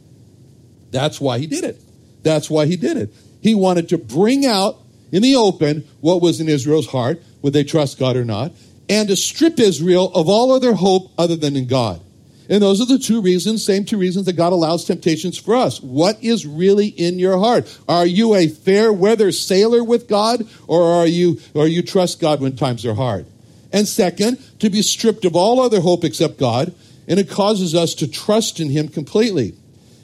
That's 0.91 1.19
why 1.19 1.39
he 1.39 1.47
did 1.47 1.63
it. 1.63 1.81
That's 2.23 2.49
why 2.49 2.67
he 2.67 2.75
did 2.75 2.97
it. 2.97 3.13
He 3.41 3.55
wanted 3.55 3.89
to 3.89 3.97
bring 3.97 4.45
out 4.45 4.77
in 5.11 5.21
the 5.21 5.35
open 5.35 5.87
what 5.99 6.21
was 6.21 6.39
in 6.39 6.49
Israel's 6.49 6.87
heart, 6.87 7.21
would 7.41 7.53
they 7.53 7.63
trust 7.63 7.99
God 7.99 8.15
or 8.15 8.25
not, 8.25 8.53
and 8.89 9.09
to 9.09 9.15
strip 9.15 9.59
Israel 9.59 10.11
of 10.13 10.29
all 10.29 10.51
other 10.51 10.73
hope 10.73 11.11
other 11.17 11.35
than 11.35 11.55
in 11.55 11.67
God. 11.67 12.01
And 12.49 12.61
those 12.61 12.81
are 12.81 12.85
the 12.85 12.99
two 12.99 13.21
reasons, 13.21 13.65
same 13.65 13.85
two 13.85 13.97
reasons 13.97 14.25
that 14.25 14.33
God 14.33 14.51
allows 14.51 14.83
temptations 14.83 15.37
for 15.37 15.55
us. 15.55 15.81
What 15.81 16.21
is 16.21 16.45
really 16.45 16.87
in 16.87 17.17
your 17.17 17.37
heart? 17.37 17.79
Are 17.87 18.05
you 18.05 18.35
a 18.35 18.49
fair 18.49 18.91
weather 18.91 19.31
sailor 19.31 19.83
with 19.83 20.09
God, 20.09 20.45
or 20.67 20.83
are 20.83 21.07
you, 21.07 21.39
or 21.53 21.67
you 21.67 21.81
trust 21.81 22.19
God 22.19 22.41
when 22.41 22.57
times 22.57 22.85
are 22.85 22.93
hard? 22.93 23.25
And 23.71 23.87
second, 23.87 24.37
to 24.59 24.69
be 24.69 24.81
stripped 24.81 25.23
of 25.23 25.35
all 25.35 25.61
other 25.61 25.79
hope 25.79 26.03
except 26.03 26.37
God, 26.37 26.75
and 27.07 27.21
it 27.21 27.29
causes 27.29 27.73
us 27.73 27.95
to 27.95 28.07
trust 28.07 28.59
in 28.59 28.69
Him 28.69 28.89
completely. 28.89 29.55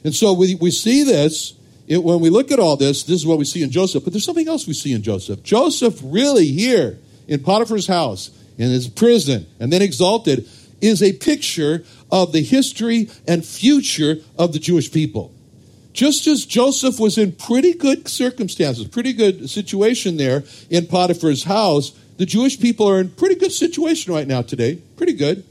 And 0.05 0.15
so 0.15 0.31
we, 0.31 0.55
we 0.55 0.71
see 0.71 1.03
this 1.03 1.53
it, 1.87 2.03
when 2.03 2.19
we 2.19 2.29
look 2.29 2.51
at 2.51 2.59
all 2.59 2.75
this, 2.75 3.03
this 3.03 3.15
is 3.15 3.25
what 3.25 3.37
we 3.37 3.45
see 3.45 3.63
in 3.63 3.71
Joseph, 3.71 4.03
but 4.03 4.13
there's 4.13 4.25
something 4.25 4.47
else 4.47 4.67
we 4.67 4.73
see 4.73 4.93
in 4.93 5.01
Joseph. 5.01 5.41
Joseph 5.43 5.99
really 6.03 6.47
here 6.47 6.99
in 7.27 7.39
Potiphar's 7.39 7.87
house, 7.87 8.29
in 8.57 8.69
his 8.69 8.87
prison, 8.87 9.45
and 9.59 9.71
then 9.71 9.81
exalted, 9.81 10.47
is 10.81 11.01
a 11.01 11.13
picture 11.13 11.83
of 12.11 12.33
the 12.33 12.43
history 12.43 13.09
and 13.27 13.45
future 13.45 14.17
of 14.37 14.53
the 14.53 14.59
Jewish 14.59 14.91
people. 14.91 15.33
Just 15.93 16.27
as 16.27 16.45
Joseph 16.45 16.99
was 16.99 17.17
in 17.17 17.31
pretty 17.31 17.73
good 17.73 18.07
circumstances, 18.07 18.87
pretty 18.87 19.13
good 19.13 19.49
situation 19.49 20.17
there 20.17 20.43
in 20.69 20.85
Potiphar's 20.85 21.45
house, 21.45 21.91
the 22.17 22.25
Jewish 22.25 22.59
people 22.59 22.87
are 22.87 22.99
in 22.99 23.09
pretty 23.09 23.35
good 23.35 23.51
situation 23.51 24.13
right 24.13 24.27
now 24.27 24.41
today. 24.41 24.75
Pretty 24.95 25.13
good. 25.13 25.43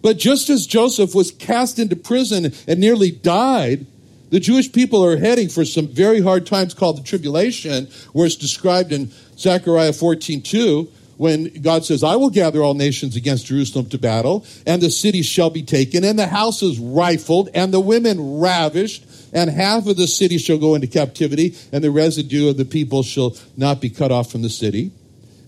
But 0.00 0.18
just 0.18 0.50
as 0.50 0.66
Joseph 0.66 1.14
was 1.14 1.32
cast 1.32 1.78
into 1.78 1.96
prison 1.96 2.52
and 2.68 2.78
nearly 2.78 3.10
died, 3.10 3.86
the 4.30 4.40
Jewish 4.40 4.70
people 4.72 5.04
are 5.04 5.16
heading 5.16 5.48
for 5.48 5.64
some 5.64 5.88
very 5.88 6.20
hard 6.20 6.46
times 6.46 6.74
called 6.74 6.98
the 6.98 7.02
tribulation, 7.02 7.88
where 8.12 8.26
it's 8.26 8.36
described 8.36 8.92
in 8.92 9.10
Zechariah 9.36 9.92
14 9.92 10.42
2, 10.42 10.88
when 11.16 11.52
God 11.62 11.84
says, 11.84 12.04
I 12.04 12.16
will 12.16 12.30
gather 12.30 12.62
all 12.62 12.74
nations 12.74 13.16
against 13.16 13.46
Jerusalem 13.46 13.88
to 13.90 13.98
battle, 13.98 14.46
and 14.66 14.80
the 14.80 14.90
cities 14.90 15.26
shall 15.26 15.50
be 15.50 15.62
taken, 15.62 16.04
and 16.04 16.18
the 16.18 16.28
houses 16.28 16.78
rifled, 16.78 17.48
and 17.54 17.74
the 17.74 17.80
women 17.80 18.38
ravished, 18.38 19.04
and 19.32 19.50
half 19.50 19.86
of 19.86 19.96
the 19.96 20.06
city 20.06 20.38
shall 20.38 20.58
go 20.58 20.74
into 20.74 20.86
captivity, 20.86 21.56
and 21.72 21.82
the 21.82 21.90
residue 21.90 22.48
of 22.48 22.56
the 22.56 22.64
people 22.64 23.02
shall 23.02 23.36
not 23.56 23.80
be 23.80 23.90
cut 23.90 24.12
off 24.12 24.30
from 24.30 24.42
the 24.42 24.48
city. 24.48 24.92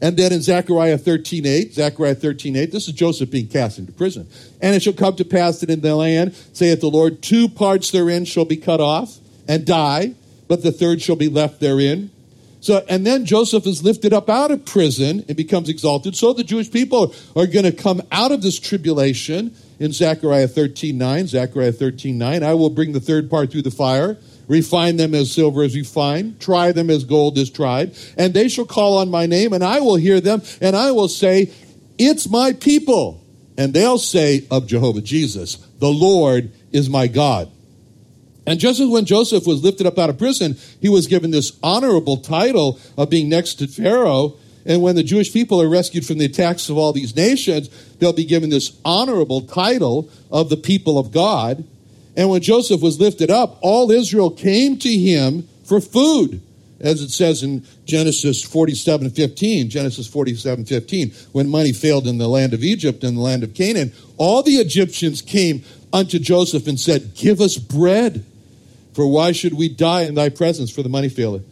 And 0.02 0.16
then 0.16 0.32
in 0.32 0.40
Zechariah 0.40 0.98
13 0.98 1.44
8, 1.44 1.74
Zechariah 1.74 2.14
13 2.14 2.56
8, 2.56 2.72
this 2.72 2.88
is 2.88 2.94
Joseph 2.94 3.30
being 3.30 3.48
cast 3.48 3.78
into 3.78 3.92
prison. 3.92 4.28
And 4.60 4.74
it 4.74 4.82
shall 4.82 4.92
come 4.92 5.16
to 5.16 5.24
pass 5.24 5.60
that 5.60 5.70
in 5.70 5.80
the 5.80 5.94
land, 5.94 6.34
saith 6.52 6.80
the 6.80 6.88
Lord, 6.88 7.22
two 7.22 7.48
parts 7.48 7.90
therein 7.90 8.24
shall 8.24 8.46
be 8.46 8.56
cut 8.56 8.80
off 8.80 9.18
and 9.46 9.66
die, 9.66 10.14
but 10.48 10.62
the 10.62 10.72
third 10.72 11.02
shall 11.02 11.16
be 11.16 11.28
left 11.28 11.60
therein. 11.60 12.10
So, 12.62 12.84
and 12.88 13.06
then 13.06 13.24
Joseph 13.24 13.66
is 13.66 13.82
lifted 13.82 14.12
up 14.12 14.28
out 14.28 14.50
of 14.50 14.66
prison 14.66 15.24
and 15.28 15.36
becomes 15.36 15.68
exalted. 15.68 16.14
So 16.14 16.32
the 16.32 16.44
Jewish 16.44 16.70
people 16.70 17.14
are 17.34 17.46
going 17.46 17.64
to 17.64 17.72
come 17.72 18.02
out 18.12 18.32
of 18.32 18.42
this 18.42 18.58
tribulation 18.58 19.54
in 19.78 19.92
Zechariah 19.92 20.48
13 20.48 20.96
9. 20.96 21.26
Zechariah 21.26 21.72
13 21.72 22.16
9, 22.16 22.42
I 22.42 22.54
will 22.54 22.70
bring 22.70 22.92
the 22.92 23.00
third 23.00 23.30
part 23.30 23.50
through 23.50 23.62
the 23.62 23.70
fire 23.70 24.18
refine 24.50 24.96
them 24.96 25.14
as 25.14 25.30
silver 25.30 25.62
is 25.62 25.76
refined, 25.76 26.40
try 26.40 26.72
them 26.72 26.90
as 26.90 27.04
gold 27.04 27.38
is 27.38 27.48
tried, 27.48 27.96
and 28.18 28.34
they 28.34 28.48
shall 28.48 28.64
call 28.66 28.98
on 28.98 29.08
my 29.08 29.24
name, 29.24 29.52
and 29.52 29.62
I 29.62 29.78
will 29.78 29.94
hear 29.94 30.20
them, 30.20 30.42
and 30.60 30.74
I 30.74 30.90
will 30.90 31.08
say, 31.08 31.52
It's 31.96 32.28
my 32.28 32.52
people. 32.52 33.24
And 33.56 33.72
they'll 33.74 33.98
say 33.98 34.46
of 34.50 34.66
Jehovah 34.66 35.02
Jesus, 35.02 35.56
The 35.78 35.90
Lord 35.90 36.50
is 36.72 36.90
my 36.90 37.06
God. 37.06 37.48
And 38.44 38.58
just 38.58 38.80
as 38.80 38.88
when 38.88 39.04
Joseph 39.04 39.46
was 39.46 39.62
lifted 39.62 39.86
up 39.86 39.98
out 39.98 40.10
of 40.10 40.18
prison, 40.18 40.56
he 40.80 40.88
was 40.88 41.06
given 41.06 41.30
this 41.30 41.56
honorable 41.62 42.16
title 42.16 42.80
of 42.98 43.08
being 43.08 43.28
next 43.28 43.54
to 43.56 43.68
Pharaoh. 43.68 44.36
And 44.66 44.82
when 44.82 44.96
the 44.96 45.04
Jewish 45.04 45.32
people 45.32 45.62
are 45.62 45.68
rescued 45.68 46.04
from 46.04 46.18
the 46.18 46.24
attacks 46.24 46.68
of 46.68 46.76
all 46.76 46.92
these 46.92 47.14
nations, 47.14 47.68
they'll 47.98 48.12
be 48.12 48.24
given 48.24 48.50
this 48.50 48.76
honorable 48.84 49.42
title 49.42 50.10
of 50.32 50.48
the 50.48 50.56
people 50.56 50.98
of 50.98 51.12
God. 51.12 51.64
And 52.16 52.28
when 52.28 52.42
Joseph 52.42 52.80
was 52.80 53.00
lifted 53.00 53.30
up, 53.30 53.58
all 53.60 53.90
Israel 53.90 54.30
came 54.30 54.78
to 54.78 54.88
him 54.88 55.48
for 55.64 55.80
food, 55.80 56.40
as 56.80 57.02
it 57.02 57.10
says 57.10 57.42
in 57.42 57.64
Genesis 57.84 58.42
47 58.42 59.10
15. 59.10 59.70
Genesis 59.70 60.06
47 60.06 60.64
15. 60.64 61.12
When 61.32 61.48
money 61.48 61.72
failed 61.72 62.06
in 62.06 62.18
the 62.18 62.28
land 62.28 62.52
of 62.52 62.64
Egypt 62.64 63.04
and 63.04 63.16
the 63.16 63.22
land 63.22 63.42
of 63.42 63.54
Canaan, 63.54 63.92
all 64.16 64.42
the 64.42 64.56
Egyptians 64.56 65.22
came 65.22 65.62
unto 65.92 66.18
Joseph 66.18 66.66
and 66.66 66.78
said, 66.78 67.14
Give 67.14 67.40
us 67.40 67.56
bread, 67.56 68.24
for 68.94 69.06
why 69.06 69.32
should 69.32 69.54
we 69.54 69.68
die 69.68 70.02
in 70.02 70.14
thy 70.14 70.28
presence? 70.28 70.70
For 70.70 70.82
the 70.82 70.88
money 70.88 71.08
faileth. 71.08 71.44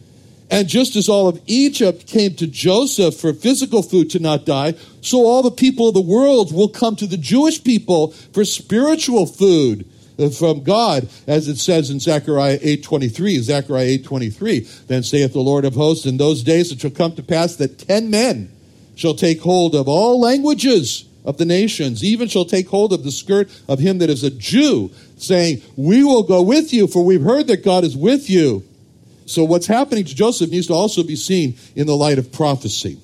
And 0.51 0.67
just 0.67 0.95
as 0.95 1.07
all 1.07 1.27
of 1.27 1.39
Egypt 1.45 2.07
came 2.07 2.33
to 2.35 2.47
Joseph 2.47 3.15
for 3.15 3.33
physical 3.33 3.83
food 3.83 4.09
to 4.11 4.19
not 4.19 4.45
die, 4.45 4.73
so 5.01 5.25
all 5.25 5.43
the 5.43 5.51
people 5.51 5.87
of 5.87 5.93
the 5.93 6.01
world 6.01 6.51
will 6.51 6.69
come 6.69 6.95
to 6.95 7.05
the 7.05 7.17
Jewish 7.17 7.63
people 7.63 8.09
for 8.33 8.43
spiritual 8.43 9.27
food 9.27 9.87
from 10.37 10.63
God, 10.63 11.09
as 11.27 11.47
it 11.47 11.57
says 11.57 11.89
in 11.89 11.99
Zechariah 11.99 12.59
8.23. 12.59 13.39
Zechariah 13.39 13.97
8.23, 13.99 14.87
Then 14.87 15.03
saith 15.03 15.33
the 15.33 15.39
Lord 15.39 15.65
of 15.65 15.75
hosts, 15.75 16.05
In 16.05 16.17
those 16.17 16.43
days 16.43 16.71
it 16.71 16.81
shall 16.81 16.91
come 16.91 17.15
to 17.15 17.23
pass 17.23 17.55
that 17.55 17.79
ten 17.79 18.09
men 18.09 18.51
shall 18.95 19.13
take 19.13 19.41
hold 19.41 19.75
of 19.75 19.87
all 19.87 20.19
languages 20.19 21.05
of 21.25 21.37
the 21.37 21.45
nations, 21.45 22.03
even 22.03 22.27
shall 22.27 22.45
take 22.45 22.67
hold 22.67 22.91
of 22.91 23.03
the 23.03 23.11
skirt 23.11 23.49
of 23.67 23.79
him 23.79 23.99
that 23.99 24.09
is 24.09 24.23
a 24.23 24.31
Jew, 24.31 24.91
saying, 25.17 25.61
We 25.75 26.03
will 26.03 26.23
go 26.23 26.41
with 26.41 26.73
you, 26.73 26.87
for 26.87 27.03
we've 27.03 27.21
heard 27.21 27.47
that 27.47 27.63
God 27.63 27.83
is 27.83 27.95
with 27.95 28.29
you. 28.29 28.63
So 29.25 29.43
what's 29.43 29.67
happening 29.67 30.05
to 30.05 30.15
Joseph 30.15 30.49
needs 30.49 30.67
to 30.67 30.73
also 30.73 31.03
be 31.03 31.15
seen 31.15 31.55
in 31.75 31.87
the 31.87 31.95
light 31.95 32.17
of 32.17 32.31
prophecy. 32.31 32.99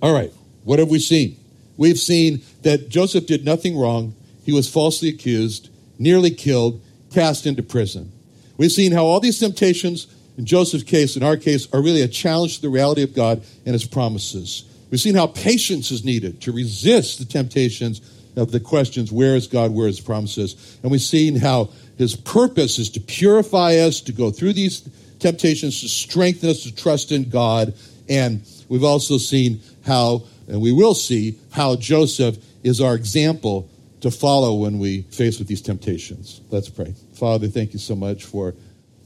All 0.00 0.12
right, 0.12 0.32
what 0.64 0.78
have 0.78 0.88
we 0.88 0.98
seen? 0.98 1.36
We've 1.76 1.98
seen 1.98 2.42
that 2.62 2.88
Joseph 2.88 3.26
did 3.26 3.44
nothing 3.44 3.76
wrong. 3.76 4.14
He 4.44 4.52
was 4.52 4.68
falsely 4.68 5.08
accused 5.08 5.69
nearly 6.00 6.30
killed, 6.30 6.80
cast 7.12 7.46
into 7.46 7.62
prison. 7.62 8.10
We've 8.56 8.72
seen 8.72 8.90
how 8.90 9.04
all 9.04 9.20
these 9.20 9.38
temptations, 9.38 10.08
in 10.36 10.46
Joseph's 10.46 10.84
case, 10.84 11.16
in 11.16 11.22
our 11.22 11.36
case, 11.36 11.72
are 11.72 11.80
really 11.82 12.02
a 12.02 12.08
challenge 12.08 12.56
to 12.56 12.62
the 12.62 12.68
reality 12.68 13.02
of 13.02 13.14
God 13.14 13.42
and 13.64 13.72
his 13.72 13.84
promises. 13.84 14.64
We've 14.90 15.00
seen 15.00 15.14
how 15.14 15.28
patience 15.28 15.92
is 15.92 16.04
needed 16.04 16.42
to 16.42 16.52
resist 16.52 17.20
the 17.20 17.24
temptations 17.24 18.00
of 18.36 18.50
the 18.50 18.60
questions 18.60 19.12
where 19.12 19.36
is 19.36 19.46
God, 19.46 19.72
where 19.72 19.86
is 19.86 19.98
his 19.98 20.04
promises? 20.04 20.78
And 20.82 20.90
we've 20.90 21.00
seen 21.00 21.36
how 21.36 21.70
his 21.96 22.16
purpose 22.16 22.78
is 22.78 22.90
to 22.90 23.00
purify 23.00 23.76
us, 23.76 24.00
to 24.02 24.12
go 24.12 24.30
through 24.30 24.54
these 24.54 24.88
temptations, 25.20 25.80
to 25.82 25.88
strengthen 25.88 26.50
us 26.50 26.64
to 26.64 26.74
trust 26.74 27.12
in 27.12 27.28
God. 27.28 27.74
And 28.08 28.42
we've 28.68 28.84
also 28.84 29.18
seen 29.18 29.60
how, 29.86 30.24
and 30.48 30.60
we 30.60 30.72
will 30.72 30.94
see, 30.94 31.38
how 31.52 31.76
Joseph 31.76 32.38
is 32.62 32.80
our 32.80 32.94
example 32.94 33.69
to 34.00 34.10
follow 34.10 34.54
when 34.54 34.78
we 34.78 35.02
face 35.02 35.38
with 35.38 35.48
these 35.48 35.62
temptations. 35.62 36.40
Let's 36.50 36.68
pray. 36.68 36.94
Father, 37.14 37.48
thank 37.48 37.72
you 37.72 37.78
so 37.78 37.94
much 37.94 38.24
for 38.24 38.54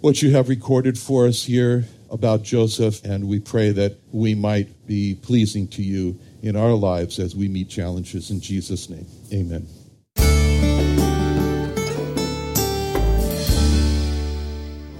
what 0.00 0.22
you 0.22 0.30
have 0.32 0.48
recorded 0.48 0.98
for 0.98 1.26
us 1.26 1.42
here 1.42 1.84
about 2.10 2.42
Joseph, 2.42 3.04
and 3.04 3.26
we 3.26 3.40
pray 3.40 3.70
that 3.72 3.98
we 4.12 4.34
might 4.34 4.86
be 4.86 5.14
pleasing 5.14 5.66
to 5.68 5.82
you 5.82 6.18
in 6.42 6.56
our 6.56 6.74
lives 6.74 7.18
as 7.18 7.34
we 7.34 7.48
meet 7.48 7.68
challenges. 7.68 8.30
In 8.30 8.40
Jesus' 8.40 8.88
name, 8.88 9.06
amen. 9.32 9.66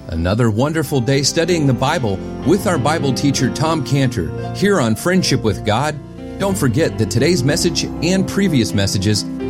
Another 0.09 0.51
wonderful 0.51 1.01
day 1.01 1.23
studying 1.23 1.67
the 1.67 1.75
Bible 1.75 2.17
with 2.47 2.67
our 2.67 2.79
Bible 2.79 3.13
teacher 3.13 3.53
Tom 3.53 3.85
Cantor 3.85 4.55
here 4.55 4.81
on 4.81 4.97
Friendship 4.97 5.43
with 5.43 5.67
God. 5.67 5.99
Don't 6.39 6.57
forget 6.57 6.97
that 6.99 7.11
today's 7.11 7.45
message 7.45 7.85
and 7.85 8.27
previous 8.27 8.73
messages 8.73 9.25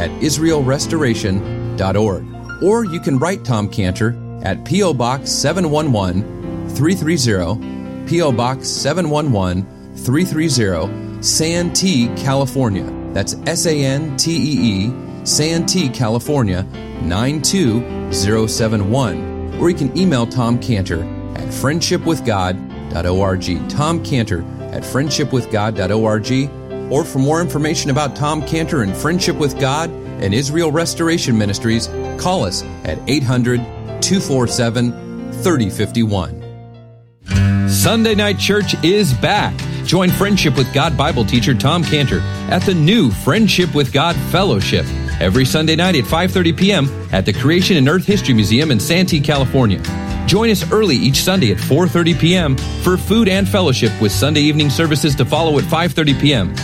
at 0.00 0.10
israelrestoration.org. 0.22 2.62
Or 2.62 2.84
you 2.84 3.00
can 3.00 3.18
write 3.18 3.44
Tom 3.44 3.68
Cantor 3.68 4.16
at 4.42 4.64
P.O. 4.64 4.94
Box 4.94 5.30
711 5.30 6.70
330, 6.70 8.08
P.O. 8.08 8.32
Box 8.32 8.66
711 8.68 9.96
330, 9.96 11.22
Santee, 11.22 12.08
California. 12.16 12.90
That's 13.12 13.36
S 13.46 13.66
A 13.66 13.84
N 13.84 14.16
T 14.16 14.32
E 14.32 14.86
E, 14.86 14.90
Santee, 15.24 15.90
California 15.90 16.62
92071. 17.02 19.58
Or 19.60 19.68
you 19.68 19.76
can 19.76 19.98
email 19.98 20.26
Tom 20.26 20.58
Cantor 20.58 21.02
at 21.34 21.48
friendshipwithgod.org. 21.48 23.68
Tom 23.68 24.02
Cantor 24.04 24.42
at 24.72 24.82
friendshipwithgod.org 24.82 26.59
or 26.90 27.04
for 27.04 27.18
more 27.18 27.40
information 27.40 27.90
about 27.90 28.16
Tom 28.16 28.46
Cantor 28.46 28.82
and 28.82 28.96
Friendship 28.96 29.36
with 29.36 29.58
God 29.58 29.90
and 29.90 30.34
Israel 30.34 30.70
Restoration 30.70 31.38
Ministries, 31.38 31.86
call 32.18 32.44
us 32.44 32.62
at 32.84 32.98
800 33.08 33.60
247 34.02 35.32
3051. 35.32 37.68
Sunday 37.68 38.14
Night 38.14 38.38
Church 38.38 38.74
is 38.84 39.14
back. 39.14 39.54
Join 39.84 40.10
Friendship 40.10 40.56
with 40.56 40.72
God 40.74 40.96
Bible 40.96 41.24
teacher 41.24 41.54
Tom 41.54 41.82
Cantor 41.82 42.20
at 42.50 42.62
the 42.62 42.74
new 42.74 43.10
Friendship 43.10 43.74
with 43.74 43.92
God 43.92 44.14
Fellowship 44.30 44.84
every 45.20 45.44
Sunday 45.44 45.76
night 45.76 45.94
at 45.94 46.04
5:30 46.04 46.56
p.m. 46.56 47.08
at 47.12 47.24
the 47.24 47.32
Creation 47.32 47.76
and 47.76 47.88
Earth 47.88 48.04
History 48.04 48.34
Museum 48.34 48.70
in 48.70 48.80
Santee, 48.80 49.20
California. 49.20 49.80
Join 50.26 50.50
us 50.50 50.70
early 50.70 50.96
each 50.96 51.22
Sunday 51.22 51.52
at 51.52 51.58
4:30 51.58 52.18
p.m. 52.18 52.56
for 52.82 52.96
food 52.96 53.28
and 53.28 53.48
fellowship 53.48 53.92
with 54.00 54.12
Sunday 54.12 54.40
evening 54.40 54.70
services 54.70 55.14
to 55.16 55.24
follow 55.24 55.58
at 55.58 55.64
5:30 55.64 56.20
p.m. 56.20 56.54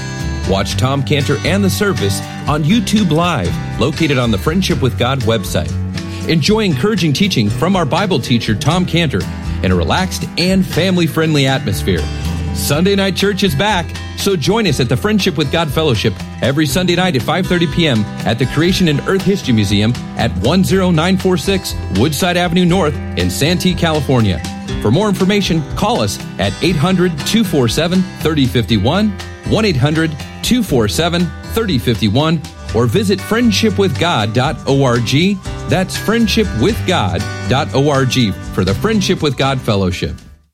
Watch 0.48 0.76
Tom 0.76 1.02
Cantor 1.02 1.36
and 1.44 1.64
the 1.64 1.70
service 1.70 2.20
on 2.48 2.62
YouTube 2.62 3.10
Live, 3.10 3.80
located 3.80 4.18
on 4.18 4.30
the 4.30 4.38
Friendship 4.38 4.80
with 4.80 4.98
God 4.98 5.20
website. 5.20 5.70
Enjoy 6.28 6.60
encouraging 6.60 7.12
teaching 7.12 7.48
from 7.50 7.76
our 7.76 7.84
Bible 7.84 8.18
teacher 8.18 8.54
Tom 8.54 8.86
Cantor 8.86 9.20
in 9.62 9.72
a 9.72 9.76
relaxed 9.76 10.24
and 10.38 10.66
family-friendly 10.66 11.46
atmosphere. 11.46 12.00
Sunday 12.54 12.94
Night 12.94 13.16
Church 13.16 13.42
is 13.42 13.54
back, 13.54 13.86
so 14.16 14.36
join 14.36 14.66
us 14.66 14.80
at 14.80 14.88
the 14.88 14.96
Friendship 14.96 15.36
with 15.36 15.52
God 15.52 15.70
Fellowship 15.70 16.14
every 16.42 16.66
Sunday 16.66 16.94
night 16.94 17.16
at 17.16 17.22
5:30 17.22 17.74
p.m. 17.74 18.00
at 18.26 18.38
the 18.38 18.46
Creation 18.46 18.88
and 18.88 19.00
Earth 19.08 19.22
History 19.22 19.52
Museum 19.52 19.92
at 20.16 20.30
10946 20.42 21.74
Woodside 21.98 22.36
Avenue 22.36 22.64
North 22.64 22.94
in 23.18 23.30
Santee, 23.30 23.74
California. 23.74 24.38
For 24.80 24.90
more 24.90 25.08
information, 25.08 25.62
call 25.76 26.00
us 26.00 26.18
at 26.38 26.52
800-247-3051, 30.46 31.56
1-800-247-3051, 31.56 32.74
or 32.74 32.86
visit 32.86 33.18
friendshipwithgod.org. 33.18 35.70
That's 35.70 35.96
friendshipwithgod.org 35.96 38.34
for 38.54 38.64
the 38.64 38.74
Friendship 38.74 39.22
with 39.22 39.36
God 39.36 39.60
Fellowship. 39.60 40.16